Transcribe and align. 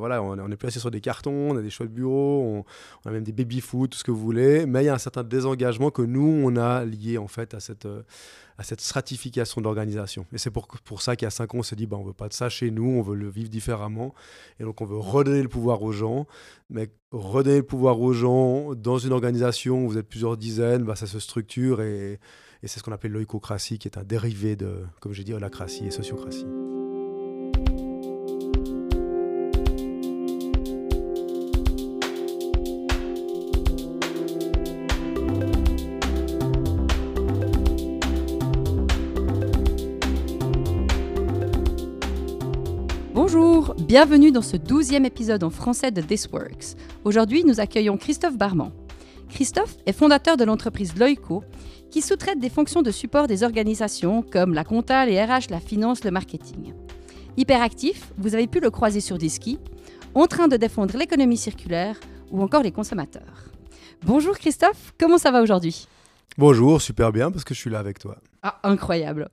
Voilà, 0.00 0.22
on, 0.22 0.38
on 0.38 0.50
est 0.52 0.56
plus 0.56 0.68
assis 0.68 0.78
sur 0.78 0.92
des 0.92 1.00
cartons, 1.00 1.50
on 1.50 1.56
a 1.56 1.60
des 1.60 1.70
choix 1.70 1.84
de 1.84 1.90
bureau, 1.90 2.64
on, 3.04 3.08
a 3.08 3.10
même 3.10 3.24
des 3.24 3.32
baby-foot, 3.32 3.90
tout 3.90 3.98
ce 3.98 4.04
que 4.04 4.12
vous 4.12 4.20
voulez, 4.20 4.64
mais 4.64 4.84
il 4.84 4.86
y 4.86 4.88
a 4.88 4.94
un 4.94 4.98
certain 4.98 5.24
désengagement 5.24 5.90
que 5.90 6.02
nous, 6.02 6.40
on 6.44 6.54
a 6.54 6.84
lié 6.84 7.18
en 7.18 7.26
fait 7.26 7.52
à 7.52 7.58
cette, 7.58 7.88
stratification 8.80 9.60
d'organisation. 9.60 10.24
Et 10.32 10.38
c'est 10.38 10.52
pour, 10.52 11.02
ça 11.02 11.16
qu'il 11.16 11.26
y 11.26 11.28
a 11.28 11.30
cinq 11.30 11.52
ans, 11.56 11.58
on 11.58 11.62
s'est 11.64 11.74
dit, 11.74 11.86
bah, 11.86 11.96
on 11.96 12.04
veut 12.04 12.12
pas 12.12 12.28
de 12.28 12.32
ça 12.32 12.48
chez 12.48 12.70
nous, 12.70 12.86
on 12.86 13.02
veut 13.02 13.16
le 13.16 13.28
vivre 13.28 13.50
différemment, 13.50 14.14
et 14.60 14.62
donc 14.62 14.80
on 14.82 14.84
veut 14.84 14.98
redonner 14.98 15.42
le 15.42 15.48
pouvoir 15.48 15.82
aux 15.82 15.90
gens, 15.90 16.28
mais 16.70 16.92
redonner 17.10 17.56
le 17.56 17.66
pouvoir 17.66 18.00
aux 18.00 18.12
gens 18.12 18.76
dans 18.76 18.98
une 18.98 19.12
organisation 19.12 19.84
où 19.84 19.88
vous 19.88 19.98
êtes 19.98 20.08
plusieurs 20.08 20.36
dizaines, 20.36 20.84
bah, 20.84 20.94
ça 20.94 21.08
se 21.08 21.18
structure, 21.18 21.82
et, 21.82 22.20
et 22.62 22.68
c'est 22.68 22.78
ce 22.78 22.84
qu'on 22.84 22.92
appelle 22.92 23.10
l'oïcocratie, 23.10 23.80
qui 23.80 23.88
est 23.88 23.98
un 23.98 24.04
dérivé 24.04 24.54
de, 24.54 24.76
comme 25.00 25.12
j'ai 25.12 25.24
dit, 25.24 25.34
holacratie 25.34 25.86
et 25.86 25.90
sociocratie. 25.90 26.46
Bienvenue 43.88 44.30
dans 44.30 44.42
ce 44.42 44.58
douzième 44.58 45.06
épisode 45.06 45.42
en 45.42 45.48
français 45.48 45.90
de 45.90 46.02
This 46.02 46.28
Works. 46.30 46.76
Aujourd'hui, 47.04 47.42
nous 47.42 47.58
accueillons 47.58 47.96
Christophe 47.96 48.36
Barman. 48.36 48.70
Christophe 49.30 49.76
est 49.86 49.94
fondateur 49.94 50.36
de 50.36 50.44
l'entreprise 50.44 50.94
Loico, 50.94 51.42
qui 51.90 52.02
sous-traite 52.02 52.38
des 52.38 52.50
fonctions 52.50 52.82
de 52.82 52.90
support 52.90 53.28
des 53.28 53.44
organisations 53.44 54.22
comme 54.22 54.52
la 54.52 54.62
compta, 54.62 55.06
les 55.06 55.24
RH, 55.24 55.48
la 55.48 55.58
finance, 55.58 56.04
le 56.04 56.10
marketing. 56.10 56.74
Hyperactif, 57.38 58.12
vous 58.18 58.34
avez 58.34 58.46
pu 58.46 58.60
le 58.60 58.70
croiser 58.70 59.00
sur 59.00 59.16
des 59.16 59.30
skis, 59.30 59.58
en 60.14 60.26
train 60.26 60.48
de 60.48 60.58
défendre 60.58 60.98
l'économie 60.98 61.38
circulaire 61.38 61.98
ou 62.30 62.42
encore 62.42 62.62
les 62.62 62.72
consommateurs. 62.72 63.48
Bonjour 64.04 64.36
Christophe, 64.36 64.92
comment 65.00 65.16
ça 65.16 65.30
va 65.30 65.40
aujourd'hui? 65.40 65.88
Bonjour, 66.36 66.82
super 66.82 67.10
bien 67.10 67.30
parce 67.30 67.44
que 67.44 67.54
je 67.54 67.60
suis 67.60 67.70
là 67.70 67.78
avec 67.78 67.98
toi. 67.98 68.18
Ah, 68.50 68.60
incroyable. 68.62 69.28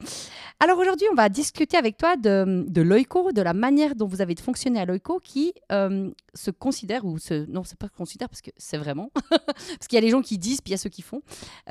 Alors 0.60 0.78
aujourd'hui, 0.78 1.08
on 1.10 1.16
va 1.16 1.30
discuter 1.30 1.78
avec 1.78 1.96
toi 1.96 2.18
de, 2.18 2.66
de 2.68 2.82
l'OICO, 2.82 3.32
de 3.32 3.42
la 3.42 3.54
manière 3.54 3.96
dont 3.96 4.08
vous 4.08 4.20
avez 4.20 4.36
fonctionné 4.36 4.78
à 4.78 4.86
l'OICO 4.86 5.22
qui 5.24 5.54
euh, 5.72 6.12
se 6.34 6.52
considère, 6.52 7.06
ou 7.06 7.18
se, 7.18 7.50
non, 7.50 7.64
c'est 7.64 7.80
pas 7.80 7.88
considère 7.88 8.28
parce 8.28 8.42
que 8.42 8.52
c'est 8.58 8.78
vraiment, 8.78 9.12
parce 9.30 9.88
qu'il 9.88 9.96
y 9.96 10.00
a 10.00 10.02
les 10.02 10.10
gens 10.10 10.22
qui 10.22 10.38
disent, 10.38 10.60
puis 10.60 10.72
il 10.72 10.74
y 10.74 10.76
a 10.76 10.78
ceux 10.78 10.90
qui 10.90 11.02
font, 11.02 11.22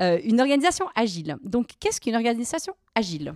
euh, 0.01 0.19
une 0.23 0.41
organisation 0.41 0.87
agile. 0.95 1.37
Donc 1.43 1.69
qu'est-ce 1.79 2.01
qu'une 2.01 2.15
organisation 2.15 2.73
agile? 2.95 3.35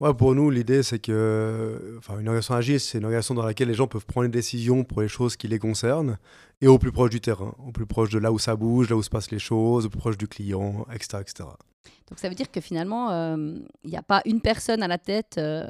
Ouais, 0.00 0.14
pour 0.14 0.34
nous, 0.34 0.48
l'idée, 0.48 0.82
c'est 0.82 0.98
que 0.98 1.96
enfin, 1.98 2.14
une 2.18 2.26
organisation 2.28 2.54
agile, 2.54 2.80
c'est 2.80 2.96
une 2.98 3.04
organisation 3.04 3.34
dans 3.34 3.44
laquelle 3.44 3.68
les 3.68 3.74
gens 3.74 3.86
peuvent 3.86 4.06
prendre 4.06 4.26
des 4.28 4.32
décisions 4.38 4.82
pour 4.82 5.02
les 5.02 5.08
choses 5.08 5.36
qui 5.36 5.46
les 5.46 5.58
concernent 5.58 6.16
et 6.62 6.68
au 6.68 6.78
plus 6.78 6.90
proche 6.90 7.10
du 7.10 7.20
terrain, 7.20 7.54
au 7.66 7.70
plus 7.70 7.84
proche 7.84 8.08
de 8.08 8.18
là 8.18 8.32
où 8.32 8.38
ça 8.38 8.56
bouge, 8.56 8.88
là 8.88 8.96
où 8.96 9.02
se 9.02 9.10
passent 9.10 9.30
les 9.30 9.38
choses, 9.38 9.84
au 9.84 9.90
plus 9.90 9.98
proche 9.98 10.16
du 10.16 10.26
client, 10.26 10.86
etc. 10.94 11.18
etc. 11.20 11.48
Donc 12.08 12.18
ça 12.18 12.28
veut 12.30 12.34
dire 12.34 12.50
que 12.50 12.60
finalement, 12.62 13.10
euh, 13.10 13.56
il 13.84 13.90
n'y 13.90 13.96
a 13.96 14.02
pas 14.02 14.22
une 14.24 14.40
personne 14.40 14.82
à 14.82 14.88
la 14.88 14.96
tête 14.98 15.36
euh, 15.38 15.66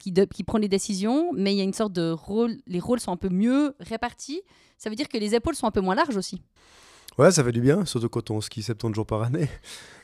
qui, 0.00 0.10
de- 0.10 0.24
qui 0.24 0.42
prend 0.42 0.58
les 0.58 0.68
décisions, 0.68 1.32
mais 1.32 1.54
il 1.54 1.56
y 1.56 1.60
a 1.60 1.64
une 1.64 1.72
sorte 1.72 1.92
de 1.92 2.10
rôle, 2.10 2.56
les 2.66 2.80
rôles 2.80 2.98
sont 3.00 3.12
un 3.12 3.16
peu 3.16 3.28
mieux 3.30 3.74
répartis. 3.78 4.42
Ça 4.78 4.90
veut 4.90 4.96
dire 4.96 5.08
que 5.08 5.16
les 5.16 5.34
épaules 5.36 5.54
sont 5.54 5.66
un 5.66 5.70
peu 5.70 5.80
moins 5.80 5.94
larges 5.94 6.16
aussi. 6.16 6.42
Ouais, 7.16 7.30
ça 7.30 7.44
fait 7.44 7.52
du 7.52 7.60
bien, 7.60 7.84
surtout 7.84 8.08
quand 8.08 8.30
on 8.30 8.40
skie 8.40 8.62
70 8.62 8.94
jours 8.96 9.06
par 9.06 9.22
année. 9.22 9.48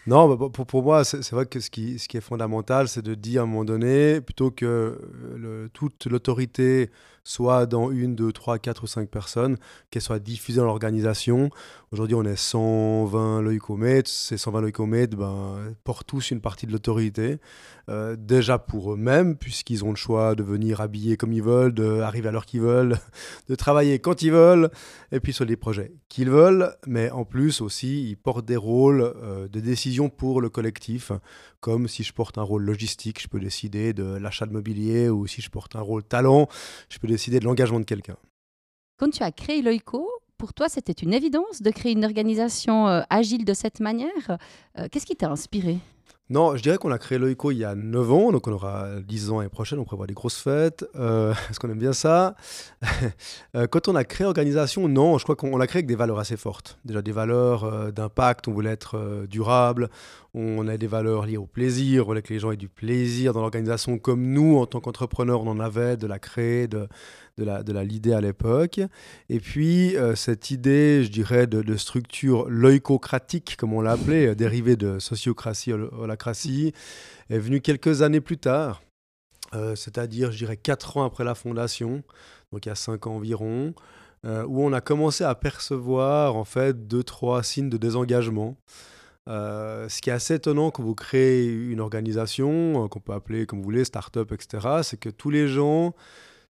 Non, 0.06 0.34
bah, 0.34 0.48
pour, 0.52 0.66
pour 0.66 0.82
moi, 0.82 1.04
c'est 1.04 1.30
vrai 1.30 1.46
que 1.46 1.60
ce 1.60 1.70
qui, 1.70 1.98
ce 1.98 2.08
qui 2.08 2.16
est 2.16 2.22
fondamental, 2.22 2.88
c'est 2.88 3.02
de 3.02 3.14
dire 3.14 3.42
à 3.42 3.44
un 3.44 3.46
moment 3.46 3.64
donné, 3.64 4.20
plutôt 4.20 4.50
que 4.50 4.98
euh, 5.44 5.68
toute 5.72 6.06
l'autorité 6.06 6.90
soit 7.22 7.66
dans 7.66 7.90
une, 7.90 8.14
deux, 8.14 8.32
trois, 8.32 8.58
quatre 8.58 8.84
ou 8.84 8.86
cinq 8.86 9.08
personnes, 9.08 9.56
qu'elle 9.90 10.02
soit 10.02 10.18
diffusée 10.18 10.58
dans 10.60 10.66
l'organisation. 10.66 11.50
Aujourd'hui, 11.92 12.14
on 12.14 12.24
est 12.24 12.36
120 12.36 13.42
loïcomètres. 13.42 14.08
Ces 14.08 14.36
120 14.36 14.60
loïcomètres 14.62 15.16
ben, 15.16 15.74
portent 15.84 16.06
tous 16.06 16.30
une 16.30 16.40
partie 16.40 16.66
de 16.66 16.72
l'autorité. 16.72 17.38
Euh, 17.88 18.16
déjà 18.16 18.58
pour 18.58 18.92
eux-mêmes, 18.92 19.36
puisqu'ils 19.36 19.84
ont 19.84 19.90
le 19.90 19.96
choix 19.96 20.34
de 20.34 20.42
venir 20.42 20.80
habiller 20.80 21.16
comme 21.16 21.32
ils 21.32 21.42
veulent, 21.42 21.74
d'arriver 21.74 22.28
à 22.28 22.32
l'heure 22.32 22.46
qu'ils 22.46 22.60
veulent, 22.60 22.96
de 23.48 23.54
travailler 23.54 23.98
quand 23.98 24.22
ils 24.22 24.30
veulent, 24.30 24.70
et 25.10 25.18
puis 25.18 25.32
sur 25.32 25.44
les 25.44 25.56
projets 25.56 25.92
qu'ils 26.08 26.30
veulent, 26.30 26.76
mais 26.86 27.10
en 27.10 27.24
plus 27.24 27.60
aussi, 27.60 28.08
ils 28.08 28.16
portent 28.16 28.44
des 28.44 28.56
rôles 28.56 29.12
euh, 29.22 29.48
de 29.48 29.60
décision 29.60 29.89
pour 30.16 30.40
le 30.40 30.48
collectif, 30.48 31.12
comme 31.60 31.88
si 31.88 32.02
je 32.02 32.12
porte 32.12 32.38
un 32.38 32.42
rôle 32.42 32.62
logistique, 32.62 33.20
je 33.20 33.28
peux 33.28 33.40
décider 33.40 33.92
de 33.92 34.04
l'achat 34.04 34.46
de 34.46 34.52
mobilier, 34.52 35.08
ou 35.08 35.26
si 35.26 35.40
je 35.40 35.50
porte 35.50 35.76
un 35.76 35.80
rôle 35.80 36.04
talent, 36.04 36.48
je 36.88 36.98
peux 36.98 37.08
décider 37.08 37.40
de 37.40 37.44
l'engagement 37.44 37.80
de 37.80 37.84
quelqu'un. 37.84 38.16
Quand 38.98 39.10
tu 39.10 39.22
as 39.22 39.32
créé 39.32 39.62
Loico, 39.62 40.08
pour 40.36 40.54
toi, 40.54 40.68
c'était 40.68 40.92
une 40.92 41.12
évidence 41.12 41.60
de 41.60 41.70
créer 41.70 41.92
une 41.92 42.04
organisation 42.04 42.88
euh, 42.88 43.02
agile 43.10 43.44
de 43.44 43.52
cette 43.52 43.80
manière. 43.80 44.38
Euh, 44.78 44.88
Qu'est-ce 44.90 45.06
qui 45.06 45.16
t'a 45.16 45.30
inspiré? 45.30 45.78
Non, 46.30 46.56
je 46.56 46.62
dirais 46.62 46.78
qu'on 46.78 46.92
a 46.92 46.98
créé 46.98 47.18
Loico 47.18 47.50
il 47.50 47.58
y 47.58 47.64
a 47.64 47.74
9 47.74 48.12
ans, 48.12 48.30
donc 48.30 48.46
on 48.46 48.52
aura 48.52 48.86
10 49.04 49.30
ans 49.30 49.38
l'année 49.38 49.48
prochaine, 49.48 49.80
on 49.80 49.84
prévoit 49.84 50.06
des 50.06 50.14
grosses 50.14 50.38
fêtes. 50.40 50.86
Euh, 50.94 51.34
Est-ce 51.50 51.58
qu'on 51.58 51.68
aime 51.68 51.78
bien 51.78 51.92
ça? 51.92 52.36
Euh, 53.56 53.66
Quand 53.66 53.88
on 53.88 53.96
a 53.96 54.04
créé 54.04 54.24
l'organisation, 54.24 54.86
non, 54.86 55.18
je 55.18 55.24
crois 55.24 55.34
qu'on 55.34 55.56
l'a 55.56 55.66
créé 55.66 55.80
avec 55.80 55.86
des 55.86 55.96
valeurs 55.96 56.20
assez 56.20 56.36
fortes. 56.36 56.78
Déjà 56.84 57.02
des 57.02 57.10
valeurs 57.10 57.64
euh, 57.64 57.90
d'impact, 57.90 58.46
on 58.46 58.52
voulait 58.52 58.70
être 58.70 58.96
euh, 58.96 59.26
durable, 59.26 59.88
on 60.34 60.68
a 60.68 60.76
des 60.76 60.86
valeurs 60.86 61.26
liées 61.26 61.36
au 61.36 61.46
plaisir, 61.46 62.04
on 62.04 62.06
voulait 62.06 62.22
que 62.22 62.32
les 62.32 62.38
gens 62.38 62.52
aient 62.52 62.56
du 62.56 62.68
plaisir 62.68 63.32
dans 63.32 63.40
l'organisation 63.40 63.98
comme 63.98 64.22
nous, 64.22 64.58
en 64.58 64.66
tant 64.66 64.78
qu'entrepreneurs, 64.78 65.42
on 65.42 65.48
en 65.48 65.58
avait, 65.58 65.96
de 65.96 66.06
la 66.06 66.20
créer, 66.20 66.68
de, 66.68 66.86
de 67.40 67.44
la, 67.44 67.62
de 67.62 67.72
la 67.72 67.84
leader 67.84 68.18
à 68.18 68.20
l'époque. 68.20 68.80
Et 69.28 69.40
puis, 69.40 69.96
euh, 69.96 70.14
cette 70.14 70.50
idée, 70.50 71.02
je 71.02 71.10
dirais, 71.10 71.46
de, 71.46 71.76
structure 71.76 72.48
loïcocratique, 72.48 73.56
comme 73.56 73.72
on 73.72 73.80
l'a 73.80 73.92
appelé, 73.92 74.26
euh, 74.26 74.34
dérivée 74.34 74.76
de 74.76 74.98
sociocratie, 74.98 75.72
hol- 75.72 75.90
holacratie, 75.98 76.72
est 77.30 77.38
venue 77.38 77.60
quelques 77.60 78.02
années 78.02 78.20
plus 78.20 78.38
tard, 78.38 78.82
euh, 79.54 79.74
c'est-à-dire, 79.74 80.30
je 80.30 80.38
dirais, 80.38 80.56
quatre 80.56 80.98
ans 80.98 81.04
après 81.04 81.24
la 81.24 81.34
fondation, 81.34 82.02
donc 82.52 82.66
il 82.66 82.68
y 82.68 82.72
a 82.72 82.74
cinq 82.74 83.06
ans 83.06 83.16
environ, 83.16 83.74
où 84.22 84.62
on 84.62 84.74
a 84.74 84.82
commencé 84.82 85.24
à 85.24 85.34
percevoir, 85.34 86.36
en 86.36 86.44
fait, 86.44 86.86
deux, 86.86 87.02
trois 87.02 87.42
signes 87.42 87.70
de 87.70 87.78
désengagement. 87.78 88.58
Ce 89.26 90.00
qui 90.02 90.10
est 90.10 90.12
assez 90.12 90.34
étonnant 90.34 90.70
quand 90.70 90.82
vous 90.82 90.94
créez 90.94 91.46
une 91.46 91.80
organisation, 91.80 92.86
qu'on 92.88 93.00
peut 93.00 93.14
appeler 93.14 93.46
comme 93.46 93.60
vous 93.60 93.64
voulez, 93.64 93.82
start-up, 93.82 94.30
etc., 94.32 94.82
c'est 94.82 95.00
que 95.00 95.08
tous 95.08 95.30
les 95.30 95.48
gens 95.48 95.94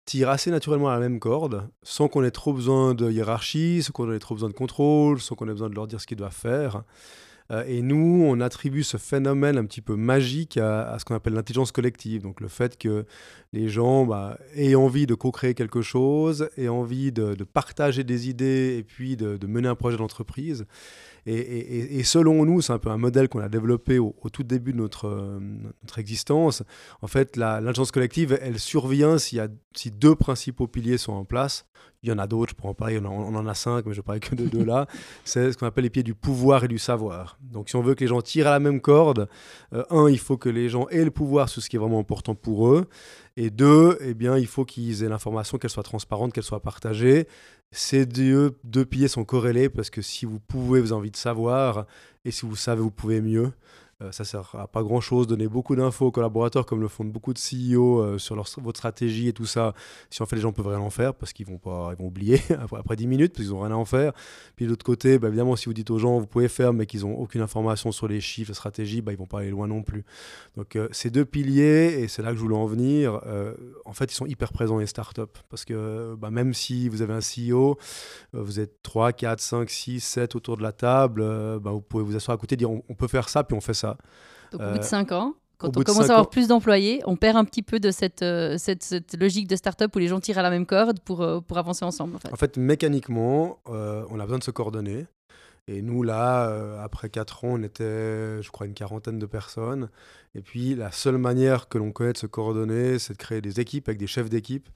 tirent 0.06 0.30
assez 0.30 0.52
naturellement 0.52 0.90
à 0.90 0.94
la 0.94 1.00
même 1.00 1.19
corde, 1.19 1.69
sans 1.81 2.08
qu'on 2.08 2.24
ait 2.24 2.31
trop 2.31 2.53
besoin 2.53 2.94
de 2.94 3.09
hiérarchie, 3.09 3.84
sans 3.84 3.91
qu'on 3.91 4.12
ait 4.12 4.19
trop 4.19 4.36
besoin 4.36 4.50
de 4.50 4.53
contrôle, 4.53 5.22
sans 5.22 5.36
qu'on 5.36 5.47
ait 5.47 5.53
besoin 5.53 5.69
de 5.69 5.75
leur 5.75 5.88
dire 5.88 6.02
ce 6.02 6.08
qu'ils 6.08 6.18
doivent 6.18 6.34
faire. 6.34 6.84
Euh, 7.52 7.64
et 7.68 7.81
nous, 7.81 8.24
on 8.25 8.40
attribue 8.40 8.84
ce 8.84 8.97
phénomène 8.97 9.58
un 9.58 9.66
petit 9.66 9.81
peu 9.81 9.96
magique 9.96 10.58
à 10.58 10.97
ce 11.00 11.06
qu'on 11.06 11.16
appelle 11.16 11.34
l'intelligence 11.34 11.72
collective. 11.72 12.22
Donc 12.22 12.41
le 12.41 12.47
fait 12.47 12.78
que 12.78 13.06
les 13.53 13.69
gens 13.69 14.06
bah, 14.06 14.38
aient 14.56 14.75
envie 14.75 15.06
de 15.08 15.14
co-créer 15.16 15.53
quelque 15.53 15.81
chose, 15.81 16.50
aient 16.58 16.68
envie 16.68 17.12
de, 17.12 17.36
de 17.36 17.44
partager 17.44 18.03
des 18.03 18.28
idées 18.28 18.75
et 18.80 18.84
puis 18.84 19.16
de, 19.16 19.38
de 19.38 19.47
mener 19.47 19.68
un 19.69 19.75
projet 19.75 19.96
d'entreprise. 19.97 20.66
Et, 21.25 21.36
et- 21.36 21.78
et- 21.78 22.00
et 22.00 22.03
selon 22.03 22.44
nous, 22.46 22.59
c'est 22.62 22.74
un 22.74 22.80
peu 22.80 22.90
un 22.90 22.97
modèle 22.97 23.30
qu'on 23.30 23.40
a 23.40 23.47
développé 23.47 23.97
au, 24.00 24.14
au 24.22 24.30
tout 24.30 24.44
début 24.44 24.74
de 24.74 24.78
notre, 24.78 25.08
euh, 25.08 25.40
notre 25.84 26.00
existence. 26.00 26.64
En 27.02 27.08
fait, 27.08 27.38
l'intelligence 27.38 27.91
collective, 27.91 28.38
elle 28.41 28.59
survient 28.59 29.18
s'il 29.18 29.38
y 29.38 29.41
a, 29.41 29.47
si 29.74 29.90
deux 29.91 30.16
principaux 30.16 30.68
piliers 30.68 30.97
sont 30.97 31.14
en 31.14 31.24
place. 31.24 31.66
Il 32.02 32.09
y 32.09 32.12
en 32.12 32.18
a 32.18 32.28
d'autres, 32.28 32.50
je 32.52 32.56
pourrais 32.56 32.72
en 32.72 32.74
parler, 32.74 33.00
on 33.02 33.06
en, 33.06 33.14
on 33.14 33.35
en 33.35 33.47
a 33.47 33.53
cinq, 33.53 33.85
mais 33.85 33.94
je 33.94 34.00
ne 34.00 34.03
parle 34.03 34.20
que 34.20 34.35
de 34.35 34.46
deux 34.47 34.66
là. 34.66 34.88
C'est 35.24 35.53
ce 35.53 35.58
qu'on 35.58 35.66
appelle 35.68 35.85
les 35.85 35.90
pieds 35.90 36.03
du 36.03 36.14
pouvoir 36.14 36.66
et 36.66 36.68
du 36.68 36.78
savoir. 36.78 37.38
Donc 37.41 37.70
si 37.70 37.78
on 37.78 37.81
veut 37.81 37.96
que 37.96 38.02
les 38.02 38.08
gens 38.09 38.22
tirent 38.22 38.47
à 38.47 38.52
la 38.52 38.59
même 38.59 38.81
corde, 38.81 39.30
euh, 39.74 39.85
un, 39.90 40.09
il 40.09 40.20
faut 40.20 40.35
que 40.35 40.50
les 40.50 40.68
gens 40.68 40.90
aient 40.90 41.06
le 41.06 41.12
pouvoir 41.12 41.47
sur 41.47 41.62
ce 41.64 41.70
qui 41.70 41.78
est 41.78 41.80
vraiment 41.80 42.00
important 42.00 42.35
pour 42.35 42.68
eux. 42.68 42.90
Et 43.36 43.50
deux, 43.50 43.98
eh 44.02 44.14
bien, 44.14 44.38
il 44.38 44.46
faut 44.48 44.64
qu'ils 44.64 45.04
aient 45.04 45.10
l'information, 45.10 45.58
qu'elle 45.58 45.72
soit 45.72 45.84
transparente, 45.84 46.34
qu'elle 46.34 46.44
soit 46.44 46.62
partagée. 46.62 47.28
Ces 47.72 48.06
deux, 48.06 48.59
deux 48.64 48.85
piliers 48.85 49.08
sont 49.08 49.26
corrélés 49.26 49.70
parce 49.70 49.90
que 49.90 50.03
si 50.03 50.26
vous 50.26 50.40
pouvez, 50.40 50.80
vous 50.80 50.91
avez 50.91 51.00
envie 51.00 51.12
de 51.12 51.16
savoir, 51.18 51.88
et 52.26 52.32
si 52.32 52.46
vous 52.46 52.56
savez, 52.56 52.82
vous 52.82 52.91
pouvez 52.91 53.22
mieux. 53.22 53.52
Euh, 54.03 54.11
ça 54.11 54.23
sert 54.23 54.55
à 54.55 54.67
pas 54.67 54.84
grand 54.84 55.02
chose, 55.02 55.28
donner 55.28 55.47
beaucoup 55.47 55.76
d'infos 55.76 56.08
aux 56.08 56.11
collaborateurs, 56.11 56.66
comme 56.66 56.82
le 56.82 56.88
font 56.88 57.05
beaucoup 57.05 57.34
de 57.34 57.40
CEO 57.40 58.00
euh, 58.00 58.17
sur 58.17 58.35
leur, 58.35 58.47
votre 58.58 58.78
stratégie 58.78 59.28
et 59.28 59.34
tout 59.34 59.46
ça. 59.46 59.73
Si 60.09 60.22
en 60.22 60.26
fait 60.26 60.35
les 60.35 60.41
gens 60.41 60.52
peuvent 60.52 60.67
rien 60.67 60.79
en 60.79 60.90
faire 60.90 61.14
parce 61.14 61.34
qu'ils 61.34 61.46
vont 61.46 61.59
vont 61.64 61.96
oublier 62.05 62.41
après, 62.59 62.79
après 62.79 62.96
10 62.96 63.08
minutes 63.08 63.34
parce 63.34 63.46
qu'ils 63.46 63.53
ont 63.53 63.61
rien 63.61 63.72
à 63.72 63.78
en 63.78 63.85
faire. 63.85 64.14
Puis 64.55 64.66
de 64.66 64.70
l'autre 64.70 64.85
côté, 64.85 65.20
bah, 65.20 65.28
évidemment, 65.28 65.55
si 65.55 65.66
vous 65.66 65.73
dites 65.73 65.90
aux 65.91 66.00
gens 66.00 66.20
vous 66.20 66.28
pouvez 66.28 66.47
faire, 66.47 66.73
mais 66.73 66.85
qu'ils 66.85 67.05
ont 67.05 67.16
aucune 67.16 67.41
information 67.41 67.91
sur 67.91 68.08
les 68.08 68.22
chiffres, 68.22 68.52
la 68.52 68.55
stratégie, 68.55 69.02
bah, 69.02 69.11
ils 69.11 69.17
vont 69.17 69.26
pas 69.26 69.40
aller 69.40 69.50
loin 69.50 69.67
non 69.67 69.84
plus. 69.84 70.03
Donc 70.58 70.76
euh, 70.76 70.88
ces 70.91 71.09
deux 71.09 71.26
piliers, 71.26 72.02
et 72.02 72.08
c'est 72.08 72.22
là 72.22 72.32
que 72.32 72.35
je 72.35 72.41
voulais 72.41 72.55
en 72.55 72.66
venir, 72.66 73.22
en 73.85 73.94
fait, 73.94 74.11
ils 74.11 74.16
sont 74.16 74.26
hyper 74.26 74.52
présents 74.52 74.78
les 74.78 74.85
startups 74.85 75.22
parce 75.50 75.66
que 75.66 76.16
bah, 76.16 76.29
même 76.29 76.53
si 76.53 76.90
vous 76.90 77.02
avez 77.02 77.14
un 77.14 77.20
CEO, 77.20 77.78
vous 78.34 78.59
êtes 78.59 78.82
3, 78.84 79.14
4, 79.14 79.40
5, 79.40 79.70
6, 79.70 80.00
7 80.00 80.35
autour 80.35 80.58
de 80.58 80.64
la 80.64 80.72
table, 80.72 81.22
bah, 81.59 81.72
vous 81.72 81.82
pouvez 81.82 82.03
vous 82.03 82.16
asseoir 82.16 82.35
à 82.35 82.38
côté 82.38 82.53
et 82.53 82.58
dire 82.58 82.72
on 82.72 82.96
peut 82.96 83.08
faire 83.08 83.29
ça, 83.29 83.44
puis 83.44 83.55
on 83.55 83.61
fait 83.61 83.73
ça. 83.73 83.92
Donc 84.51 84.61
au 84.61 84.72
bout 84.72 84.78
de 84.78 84.84
Euh, 84.84 84.87
5 84.87 85.11
ans, 85.11 85.34
quand 85.57 85.75
on 85.78 85.84
commence 85.84 86.09
à 86.09 86.13
avoir 86.13 86.29
plus 86.29 86.47
d'employés, 86.47 87.01
on 87.05 87.16
perd 87.16 87.37
un 87.37 87.45
petit 87.45 87.61
peu 87.61 87.79
de 87.79 87.91
cette, 87.91 88.25
cette, 88.57 89.16
logique 89.17 89.47
de 89.47 89.55
start-up 89.55 89.95
où 89.95 89.99
les 89.99 90.07
gens 90.07 90.19
tirent 90.19 90.40
à 90.40 90.41
la 90.41 90.49
même 90.49 90.66
corde 90.66 90.99
pour, 90.99 91.25
pour 91.47 91.57
avancer 91.57 91.85
ensemble. 91.85 92.17
En 92.31 92.35
fait, 92.35 92.57
mécaniquement, 92.57 93.59
on 93.66 94.19
a 94.19 94.23
besoin 94.23 94.40
de 94.40 94.43
se 94.43 94.51
coordonner. 94.51 95.05
Et 95.67 95.81
nous, 95.81 96.03
là, 96.03 96.81
après 96.84 97.09
4 97.09 97.45
ans, 97.45 97.51
on 97.53 97.63
était, 97.63 98.41
je 98.41 98.51
crois, 98.51 98.67
une 98.67 98.73
quarantaine 98.73 99.19
de 99.19 99.25
personnes. 99.25 99.90
Et 100.35 100.41
puis, 100.41 100.75
la 100.75 100.91
seule 100.91 101.17
manière 101.17 101.69
que 101.69 101.78
l'on 101.78 101.93
connaît 101.93 102.11
de 102.11 102.17
se 102.17 102.28
coordonner, 102.28 102.99
c'est 102.99 103.13
de 103.13 103.17
créer 103.17 103.40
des 103.40 103.61
équipes 103.61 103.87
avec 103.87 103.99
des 103.99 104.07
chefs 104.07 104.29
d'équipe. 104.29 104.67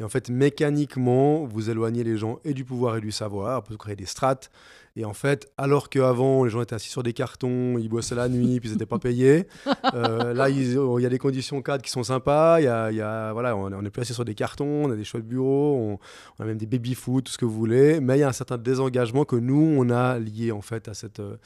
Et 0.00 0.04
en 0.04 0.08
fait, 0.08 0.30
mécaniquement, 0.30 1.44
vous 1.44 1.70
éloignez 1.70 2.02
les 2.02 2.16
gens 2.16 2.40
et 2.44 2.54
du 2.54 2.64
pouvoir 2.64 2.96
et 2.96 3.00
du 3.00 3.12
savoir, 3.12 3.62
vous 3.68 3.76
créez 3.76 3.94
des 3.94 4.06
strates. 4.06 4.50
Et 4.94 5.04
en 5.04 5.14
fait, 5.14 5.50
alors 5.56 5.88
qu'avant, 5.88 6.44
les 6.44 6.50
gens 6.50 6.60
étaient 6.60 6.74
assis 6.74 6.90
sur 6.90 7.02
des 7.02 7.14
cartons, 7.14 7.78
ils 7.78 7.88
bossaient 7.88 8.14
la 8.14 8.28
nuit, 8.28 8.60
puis 8.60 8.68
ils 8.68 8.72
n'étaient 8.72 8.86
pas 8.86 8.98
payés, 8.98 9.46
euh, 9.94 10.34
là, 10.34 10.50
il 10.50 10.72
y 10.74 11.06
a 11.06 11.08
des 11.08 11.18
conditions 11.18 11.60
cadres 11.62 11.82
qui 11.82 11.90
sont 11.90 12.02
sympas. 12.02 12.60
Y 12.60 12.66
a, 12.66 12.92
y 12.92 13.00
a, 13.00 13.32
voilà, 13.32 13.56
on 13.56 13.82
n'est 13.82 13.90
plus 13.90 14.02
assis 14.02 14.14
sur 14.14 14.24
des 14.24 14.34
cartons, 14.34 14.84
on 14.84 14.90
a 14.90 14.96
des 14.96 15.04
choix 15.04 15.20
de 15.20 15.26
bureau, 15.26 15.98
on, 16.38 16.42
a 16.42 16.46
même 16.46 16.58
des 16.58 16.66
baby-foot, 16.66 17.24
tout 17.24 17.32
ce 17.32 17.38
que 17.38 17.44
vous 17.46 17.54
voulez. 17.54 18.00
Mais 18.00 18.18
il 18.18 18.20
y 18.20 18.24
a 18.24 18.28
un 18.28 18.32
certain 18.32 18.58
désengagement 18.58 19.24
que 19.24 19.36
nous, 19.36 19.74
on 19.78 19.88
a 19.88 20.18
lié 20.18 20.52
en 20.52 20.60
fait 20.60 20.88
à 20.88 20.94
cette, 20.94 21.20
euh, 21.20 21.36